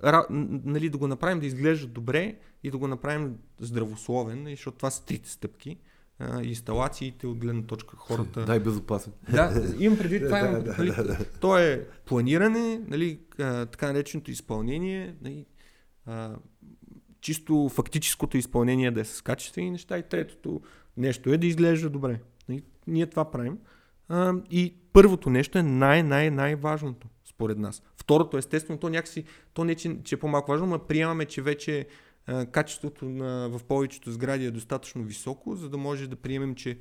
[0.04, 4.56] ра, н- нали, да го направим да изглежда добре и да го направим здравословен, нали,
[4.56, 5.76] защото това са трите стъпки.
[6.42, 8.44] Инсталациите от гледна точка хората.
[8.44, 9.12] Дай безопасен.
[9.32, 10.92] Да, имам предвид, това Да, нали,
[11.40, 15.46] то е планиране, нали, така нареченото изпълнение, нали,
[16.06, 16.36] а,
[17.20, 20.60] чисто фактическото изпълнение да е с качествени неща и третото
[20.96, 22.20] нещо е да изглежда добре.
[22.48, 23.58] Нали, ние това правим.
[24.50, 27.82] И първото нещо е най-най-най-важното, според нас.
[27.96, 29.24] Второто, естествено, то някакси,
[29.54, 31.86] то не че, че е по-малко важно, но приемаме, че вече
[32.52, 36.78] качеството на, в повечето сгради е достатъчно високо, за да може да приемем, че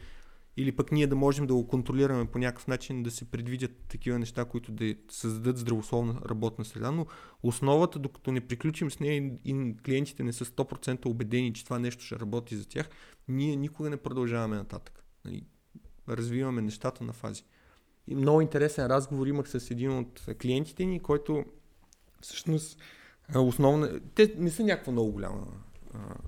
[0.61, 4.19] или пък ние да можем да го контролираме по някакъв начин, да се предвидят такива
[4.19, 7.05] неща, които да създадат здравословна работна среда, но
[7.43, 12.03] основата, докато не приключим с нея и, клиентите не са 100% убедени, че това нещо
[12.03, 12.89] ще работи за тях,
[13.27, 15.03] ние никога не продължаваме нататък.
[15.25, 15.43] Нали,
[16.09, 17.43] Развиваме нещата на фази.
[18.07, 21.45] И много интересен разговор имах с един от клиентите ни, който
[22.21, 22.79] всъщност
[23.35, 23.99] основна...
[24.15, 25.47] Те не са някаква много голяма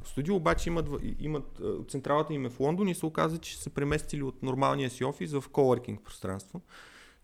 [0.05, 0.89] студио, обаче имат,
[1.19, 5.03] имат централата им е в Лондон и се оказа, че са преместили от нормалния си
[5.03, 6.61] офис в коворкинг пространство.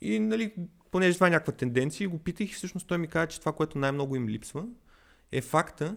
[0.02, 0.54] И нали,
[0.92, 3.78] понеже това е някаква тенденция, го питах и всъщност той ми каза, че това, което
[3.78, 4.66] най-много им липсва,
[5.32, 5.96] е факта,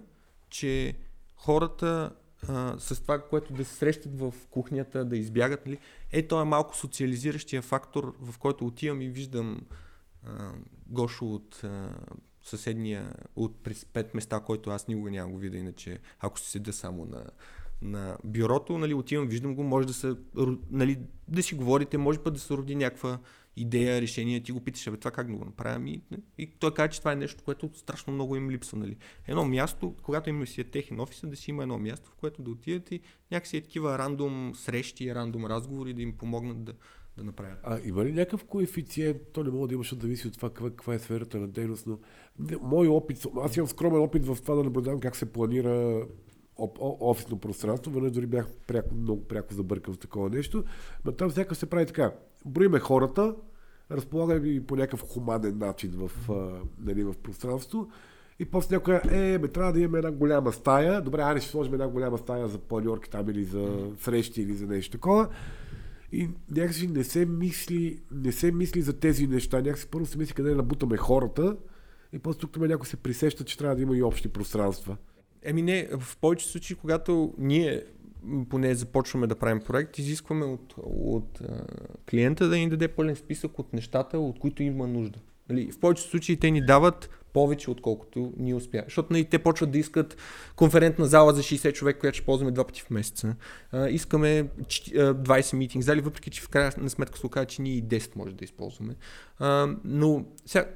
[0.51, 0.95] че
[1.36, 2.12] хората
[2.49, 5.78] а, с това, което да се срещат в кухнята, да избягат, нали,
[6.12, 9.61] е то е малко социализиращия фактор, в който отивам и виждам
[10.26, 10.53] а,
[10.86, 11.95] Гошо от а,
[12.43, 17.05] съседния, от пет места, който аз никога няма го видя, иначе ако ще седя само
[17.05, 17.24] на,
[17.82, 20.14] на бюрото, нали, отивам, виждам го, може да се,
[20.70, 23.18] нали, да си говорите, може път да се роди някаква
[23.57, 25.90] идея, решение, ти го питаш, бе, това как да го направя?
[25.90, 26.03] И,
[26.38, 28.78] и той каза, че това е нещо, което страшно много им липсва.
[28.78, 28.97] Нали.
[29.28, 32.43] Едно място, когато им си е техен офис, да си има едно място, в което
[32.43, 36.72] да отидат и някакси е такива рандом срещи, рандом разговори да им помогнат да,
[37.16, 37.58] да направят.
[37.62, 39.16] А има ли някакъв коефициент?
[39.32, 41.86] То не мога да има, защото зависи от това каква, каква е сферата на дейност,
[41.86, 41.98] но
[42.38, 46.06] не, мой опит, аз имам скромен опит в това да наблюдавам как се планира
[47.00, 47.92] офисно пространство.
[47.92, 50.64] Веднъж дори бях пряко, много пряко забъркал с такова нещо.
[51.04, 52.12] Но там сякаш се прави така.
[52.46, 53.34] Броиме хората,
[53.90, 57.88] разполагаме ги по някакъв хуманен начин в, а, нали, в пространство.
[58.38, 61.02] И после някой е, бе, трябва да имаме една голяма стая.
[61.02, 64.66] Добре, айде ще сложим една голяма стая за планьорки там или за срещи или за
[64.66, 65.28] нещо такова.
[66.12, 69.56] И някакси не се мисли, не се мисли за тези неща.
[69.56, 71.56] Някакси първо се мисли къде да набутаме хората
[72.12, 74.96] и после тук там някой се присеща, че трябва да има и общи пространства.
[75.42, 77.84] Еми не, в повече случаи, когато ние
[78.48, 81.64] поне започваме да правим проект, изискваме от, от а,
[82.10, 85.18] клиента да ни даде пълен списък от нещата, от които има нужда.
[85.49, 88.86] Нали, в повечето случаи те ни дават повече, отколкото ние успяваме.
[88.88, 90.16] Защото нали, те почват да искат
[90.57, 93.36] конферентна зала за 60 човек, която ще ползваме два пъти в месеца.
[93.72, 97.62] А, искаме ч- а, 20 митинг зали, въпреки че в крайна сметка се оказа, че
[97.62, 98.95] ние и 10 може да използваме.
[99.38, 100.68] А, но сега,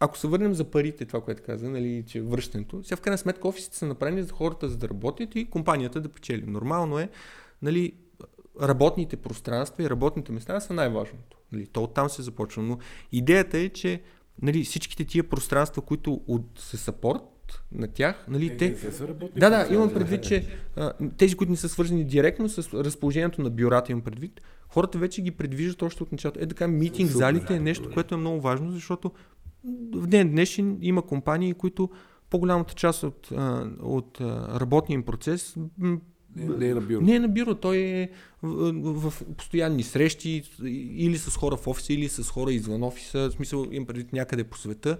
[0.00, 3.48] ако се върнем за парите, това, което каза, нали, че връщането, сега в крайна сметка
[3.48, 6.44] офисите са направени за хората за да работят и компанията да печели.
[6.46, 7.08] Нормално е,
[7.62, 7.92] нали,
[8.62, 11.36] работните пространства и работните места са най-важното.
[11.52, 12.62] Нали, то оттам се започва.
[12.62, 12.78] Но
[13.12, 14.02] идеята е, че
[14.42, 17.22] нали, всичките тия пространства, които от, се сапорт
[17.72, 20.46] на тях, нали, те, не са работни да, да, имам предвид, че
[20.76, 25.22] а, тези, които не са свързани директно с разположението на бюрата, имам предвид, хората вече
[25.22, 26.40] ги предвиждат още от началото.
[26.40, 27.18] Е така, митинг Супер.
[27.18, 29.12] залите е нещо, което е много важно, защото
[29.94, 31.90] в ден днешен има компании, които
[32.30, 35.56] по-голямата част от, а, от а, работния им процес
[36.36, 37.00] Не, е на бюро.
[37.00, 38.08] Не е на бюро, той е
[38.42, 40.42] в, в постоянни срещи
[40.96, 44.44] или с хора в офиса, или с хора извън офиса, в смисъл им преди някъде
[44.44, 44.98] по света.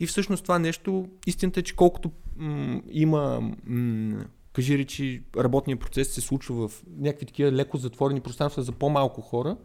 [0.00, 6.08] И всъщност това нещо, истината е, че колкото м- има, м- кажи речи, работният процес
[6.08, 9.56] се случва в някакви такива леко затворени пространства за по-малко хора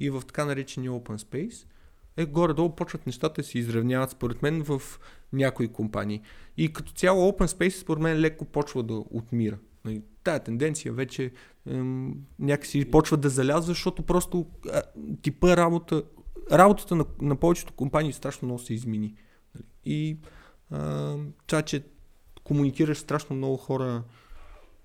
[0.00, 1.66] и в така наречения open space,
[2.16, 4.82] е горе-долу почват нещата се изравняват според мен в
[5.32, 6.20] някои компании.
[6.56, 9.58] И като цяло open space според мен леко почва да отмира.
[10.24, 11.32] Тая тенденция вече
[11.66, 14.82] ем, някакси почва да залязва, защото просто а,
[15.22, 16.02] типа работа,
[16.52, 19.14] работата на, на повечето компании страшно много се измени.
[19.54, 19.64] Нали.
[19.84, 20.16] И
[20.70, 21.16] а,
[21.46, 21.84] това, че
[22.44, 24.02] комуникираш страшно много хора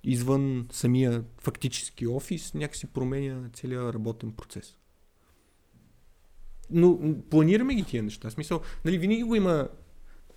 [0.03, 4.77] извън самия фактически офис, някакси променя целият работен процес.
[6.69, 8.29] Но планираме ги тия неща.
[8.29, 9.67] В смисъл, нали, винаги го има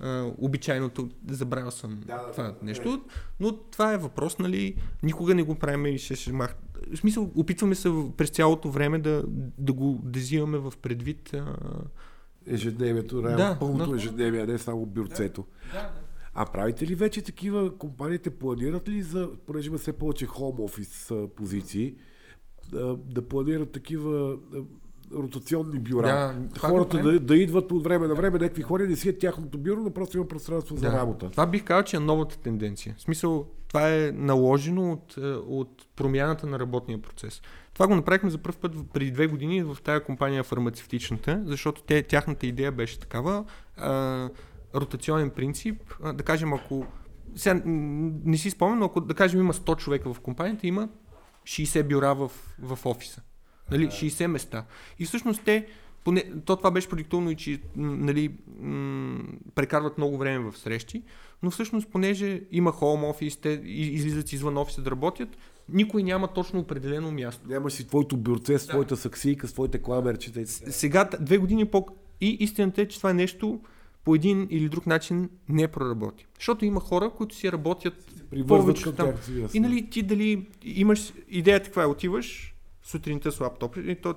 [0.00, 2.54] а, обичайното, забравял съм Да, да, това да.
[2.62, 3.02] нещо,
[3.40, 6.56] но това е въпрос, нали, никога не го правим и ще, ще мах...
[6.92, 9.24] В смисъл, опитваме се през цялото време да,
[9.58, 11.34] да го да взимаме в предвид.
[11.34, 11.54] А...
[12.46, 15.44] Ежедневието, реално, Да, пълното но- ежедневие, а не само бюрцето.
[16.34, 21.12] А правите ли вече такива, компаниите планират ли за, понеже има все повече home офис
[21.36, 21.94] позиции,
[22.70, 24.38] да, да планират такива
[25.14, 26.06] ротационни бюра?
[26.06, 29.18] Да, това Хората да, да идват от време на време, някакви хора не си е
[29.18, 31.30] тяхното бюро, но просто има пространство за работа.
[31.30, 32.94] Това бих казал, че е новата тенденция.
[32.98, 37.42] В смисъл, това е наложено от, е, от промяната на работния процес.
[37.74, 42.02] Това го направихме за първ път преди две години в тая компания фармацевтичната, защото те,
[42.02, 43.44] тяхната идея беше такава.
[43.76, 44.28] А,
[44.74, 46.86] ротационен принцип, а, да кажем, ако
[47.36, 50.88] сега не си спомням, но ако да кажем има 100 човека в компанията, има
[51.44, 52.30] 60 бюра в,
[52.62, 53.22] в офиса.
[53.70, 54.64] Нали, 60 места.
[54.98, 55.66] И всъщност те,
[56.04, 59.18] поне, то това беше продиктовано и че нали, м,
[59.54, 61.02] прекарват много време в срещи,
[61.42, 65.28] но всъщност понеже има хоум офис, те излизат извън офиса да работят,
[65.68, 67.48] никой няма точно определено място.
[67.48, 70.46] Нямаш си твоето бюрце, с твоята саксийка, с твоите кламерчета.
[70.46, 71.86] Сега, две години по...
[72.20, 73.60] И истината е, че това нещо
[74.04, 76.26] по един или друг начин не проработи.
[76.38, 79.06] Защото има хора, които си работят повече там.
[79.06, 79.28] тях.
[79.54, 82.54] И нали ти дали имаш идеята каква е, отиваш
[82.88, 84.14] сутринта с лаптоп и то,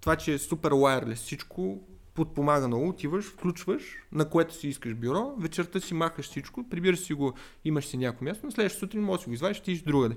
[0.00, 5.34] това, че е супер wireless всичко подпомага много, отиваш, включваш, на което си искаш бюро,
[5.38, 7.32] вечерта си махаш всичко, прибираш си го,
[7.64, 10.16] имаш си някакво място, на следващата сутрин можеш да си го извадиш, ти идиш другаде.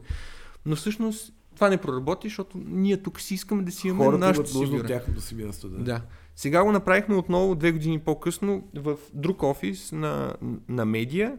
[0.65, 4.57] Но всъщност това не проработи, защото ние тук си искаме да си имаме Хората нашото
[4.57, 4.81] имат си бюро.
[4.81, 5.69] от тяхното си място.
[5.69, 5.83] Да.
[5.83, 6.01] Да.
[6.35, 10.35] Сега го направихме отново две години по-късно в друг офис на,
[10.69, 11.37] на медиа,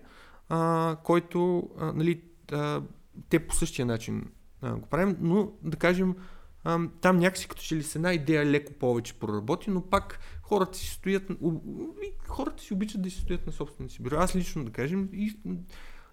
[0.48, 2.20] а, който, а, нали,
[2.52, 2.82] а,
[3.28, 4.24] те по същия начин
[4.62, 6.14] а, го правим, но да кажем,
[7.00, 10.86] там някакси като че ли с една идея леко повече проработи, но пак хората си
[10.86, 11.30] стоят,
[12.28, 14.16] хората си обичат да си стоят на собствените си бюро.
[14.16, 15.32] Аз лично да кажем, и,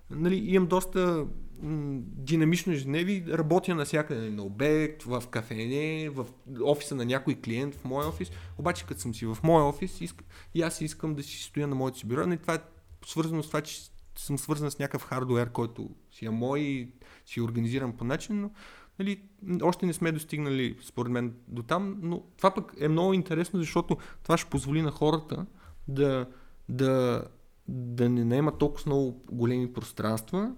[0.10, 1.26] нали, имам доста
[1.62, 6.26] динамично ежедневие, работя навсякъде на обект, в кафене, в
[6.64, 8.32] офиса на някой клиент, в моя офис.
[8.58, 11.76] Обаче като съм си в моя офис иск, и аз искам да си стоя на
[11.76, 12.28] моето си бюро.
[12.28, 12.60] Не, това е
[13.06, 13.82] свързано с това, че
[14.18, 16.90] съм свързан с някакъв хардуер, който си е мой и
[17.26, 18.52] си организиран по начин, но
[19.00, 19.22] нали,
[19.62, 23.98] още не сме достигнали, според мен, до там, но това пък е много интересно, защото
[24.24, 25.46] това ще позволи на хората
[25.88, 26.26] да,
[26.70, 27.24] да,
[27.68, 30.52] да не наемат толкова много големи пространства,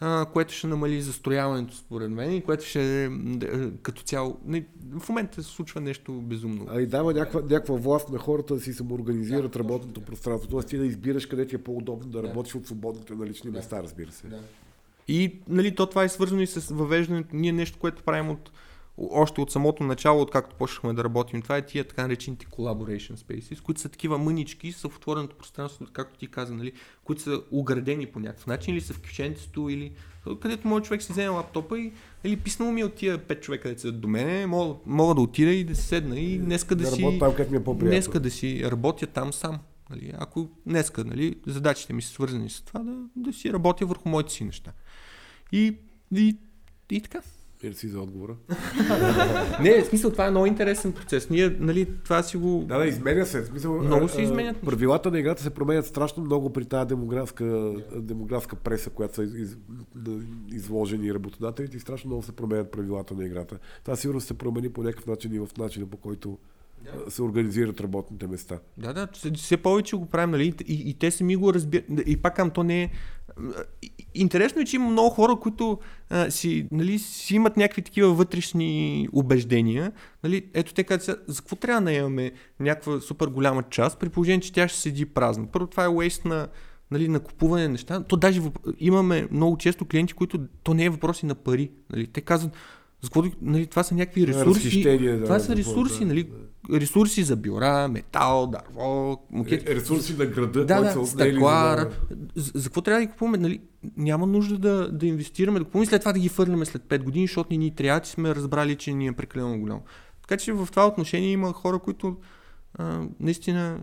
[0.00, 4.38] а, което ще намали застрояването според мен и което ще да, като цяло...
[4.44, 4.66] Не,
[4.98, 6.66] в момента се случва нещо безумно.
[6.70, 10.50] А и дава някаква, някаква власт на хората да си самоорганизират работното пространство.
[10.50, 12.28] Тоест ти да избираш къде ти е по-удобно да Да.
[12.28, 14.26] работиш от свободните налични места, разбира се.
[14.26, 14.40] Да.
[15.08, 17.28] И нали, то това е свързано и с въвеждането.
[17.32, 18.50] Ние нещо, което правим от,
[18.98, 21.42] още от самото начало, откакто почнахме да работим.
[21.42, 26.18] Това е тия така наречените collaboration spaces, които са такива мънички с отвореното пространство, както
[26.18, 26.72] ти каза, нали,
[27.04, 29.92] които са оградени по някакъв начин или са в кюченцето, или
[30.40, 31.92] където може човек си вземе лаптопа и
[32.24, 35.20] или писнало ми е от тия пет човека, където са до мене, мога, мога да
[35.20, 37.18] отида и да седна и днеска да, Да си...
[37.18, 37.74] там, където ми е.
[37.74, 39.58] Днеска да си работя там сам.
[39.90, 40.12] Нали?
[40.18, 44.32] Ако днеска нали, задачите ми са свързани с това, да, да си работя върху моите
[44.32, 44.72] си неща.
[45.52, 45.76] И,
[46.14, 46.36] и,
[46.90, 47.20] и така.
[47.64, 48.36] Мерси за отговора.
[49.62, 51.30] Не, в смисъл, това е много интересен процес.
[51.30, 52.64] Ние, нали, това си го...
[52.68, 53.40] Да, да, изменя се.
[53.40, 54.60] В Смисъл, Много се а, изменят.
[54.60, 59.34] Правилата на играта се променят страшно много при тази демографска, демографска преса, която са из,
[59.34, 59.56] из,
[60.52, 63.58] изложени работодателите и страшно много се променят правилата на играта.
[63.84, 66.38] Това сигурно се промени по някакъв начин и в начина по който
[67.08, 68.58] се организират работните места.
[68.76, 71.84] Да, да, все, повече го правим, нали, и, и те сами го разбират.
[72.06, 72.90] И пак към то не е...
[74.14, 75.78] Интересно е, че има много хора, които
[76.10, 79.92] а, си, нали, си имат някакви такива вътрешни убеждения.
[80.24, 84.40] Нали, ето те казват, за какво трябва да имаме някаква супер голяма част, при положение,
[84.40, 85.46] че тя ще седи празна.
[85.46, 86.48] Първо, това е уейст на,
[86.90, 88.04] нали, на купуване на неща.
[88.04, 88.58] То даже въп...
[88.78, 91.70] имаме много често клиенти, които то не е въпроси на пари.
[91.90, 92.06] Нали.
[92.06, 92.56] Те казват,
[93.42, 94.82] нали, това са някакви ресурси.
[94.82, 96.30] Да, това да, са ресурси, да, нали,
[96.70, 96.80] да.
[96.80, 99.68] ресурси за бюра, метал, дърво, мукет.
[99.68, 101.50] Е, Ресурси на града, Да, да, са стъкла.
[101.78, 101.90] за- ра-
[102.34, 103.38] За, за какво трябва да ги купуваме?
[103.38, 103.60] Нали?
[103.96, 107.26] Няма нужда да, да инвестираме, да купуваме след това да ги фърляме след 5 години,
[107.26, 109.82] защото ни ни трябва, че сме разбрали, че ни е прекалено голямо.
[110.22, 112.16] Така че в това отношение има хора, които
[112.74, 113.78] а, наистина.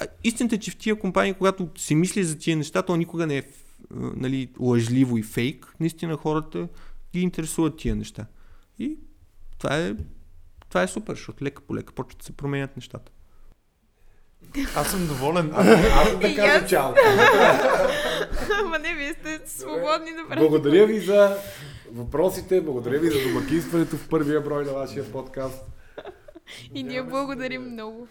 [0.00, 3.26] А, истината е, че в тия компании, когато си мисли за тия неща, то никога
[3.26, 3.42] не е
[4.16, 5.74] нали, лъжливо и фейк.
[5.80, 6.68] Наистина хората
[7.12, 8.26] ги интересуват тия неща.
[8.78, 8.98] И
[9.58, 9.94] това е,
[10.68, 13.12] това е супер, защото лека по лека почват да се променят нещата.
[14.76, 15.52] Аз съм доволен.
[15.54, 16.92] Аз да кажа чао.
[18.64, 20.36] Ама не, вие сте свободни да правите.
[20.36, 21.36] Благодаря ви за
[21.92, 25.64] въпросите, благодаря ви за домакинстването в първия брой на вашия подкаст.
[26.74, 28.08] И ние благодарим много.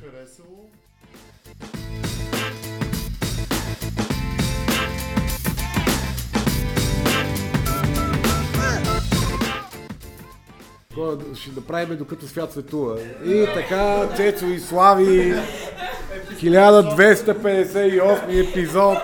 [10.98, 13.00] Кой- Ще направим докато свят светува.
[13.26, 15.34] И така, Цецо и Слави,
[16.40, 18.98] 1258 епизод.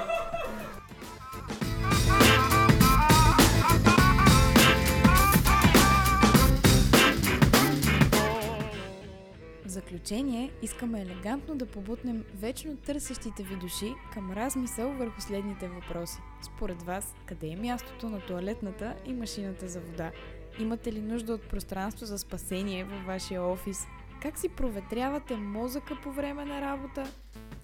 [9.65, 16.17] В заключение, искаме елегантно да побутнем вечно търсещите ви души към размисъл върху следните въпроси.
[16.41, 20.11] Според вас, къде е мястото на туалетната и машината за вода?
[20.59, 23.87] Имате ли нужда от пространство за спасение във вашия офис?
[24.21, 27.11] Как си проветрявате мозъка по време на работа?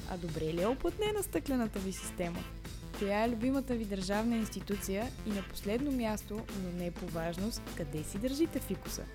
[0.09, 2.39] А добре ли е оплътнена стъклената ви система?
[2.99, 5.07] Коя е любимата ви държавна институция?
[5.27, 9.05] И на последно място, но не по важност, къде си държите фикуса?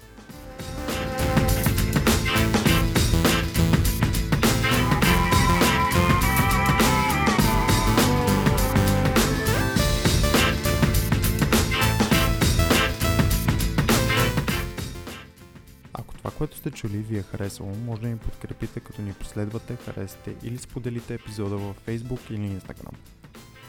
[16.38, 20.58] Което сте чули, ви е харесало, може да ни подкрепите като ни последвате, харесате или
[20.58, 22.96] споделите епизода във Facebook или Instagram.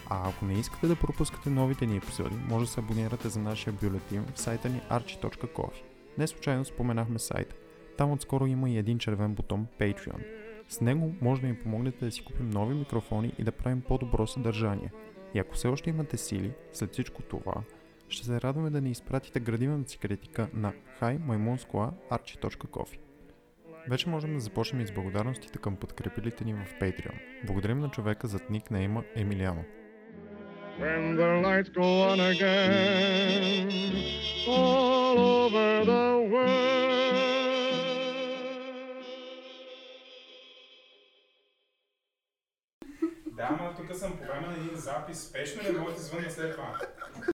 [0.10, 3.74] А ако не искате да пропускате новите ни епизоди, може да се абонирате за нашия
[3.74, 5.84] бюлетин в сайта ни archie.coffee.
[6.18, 7.56] Не случайно споменахме сайт.
[7.98, 10.26] Там отскоро има и един червен бутон Patreon.
[10.70, 14.28] С него може да ни помогнете да си купим нови микрофони и да правим по-добро
[14.28, 14.92] съдържание.
[15.34, 17.54] И ако все още имате сили, след всичко това,
[18.10, 21.20] ще се радваме да ни изпратите градивната си критика на hi
[23.90, 27.46] Вече можем да започнем и с благодарностите към подкрепилите ни в Patreon.
[27.46, 29.64] Благодарим на човека зад никнейма Емилиано.
[30.80, 33.72] when the lights go on again
[34.48, 36.76] all over the world.
[43.26, 45.20] Да, ама тук съм по време на един запис.
[45.20, 46.80] Спешно ли мога да звънна след това?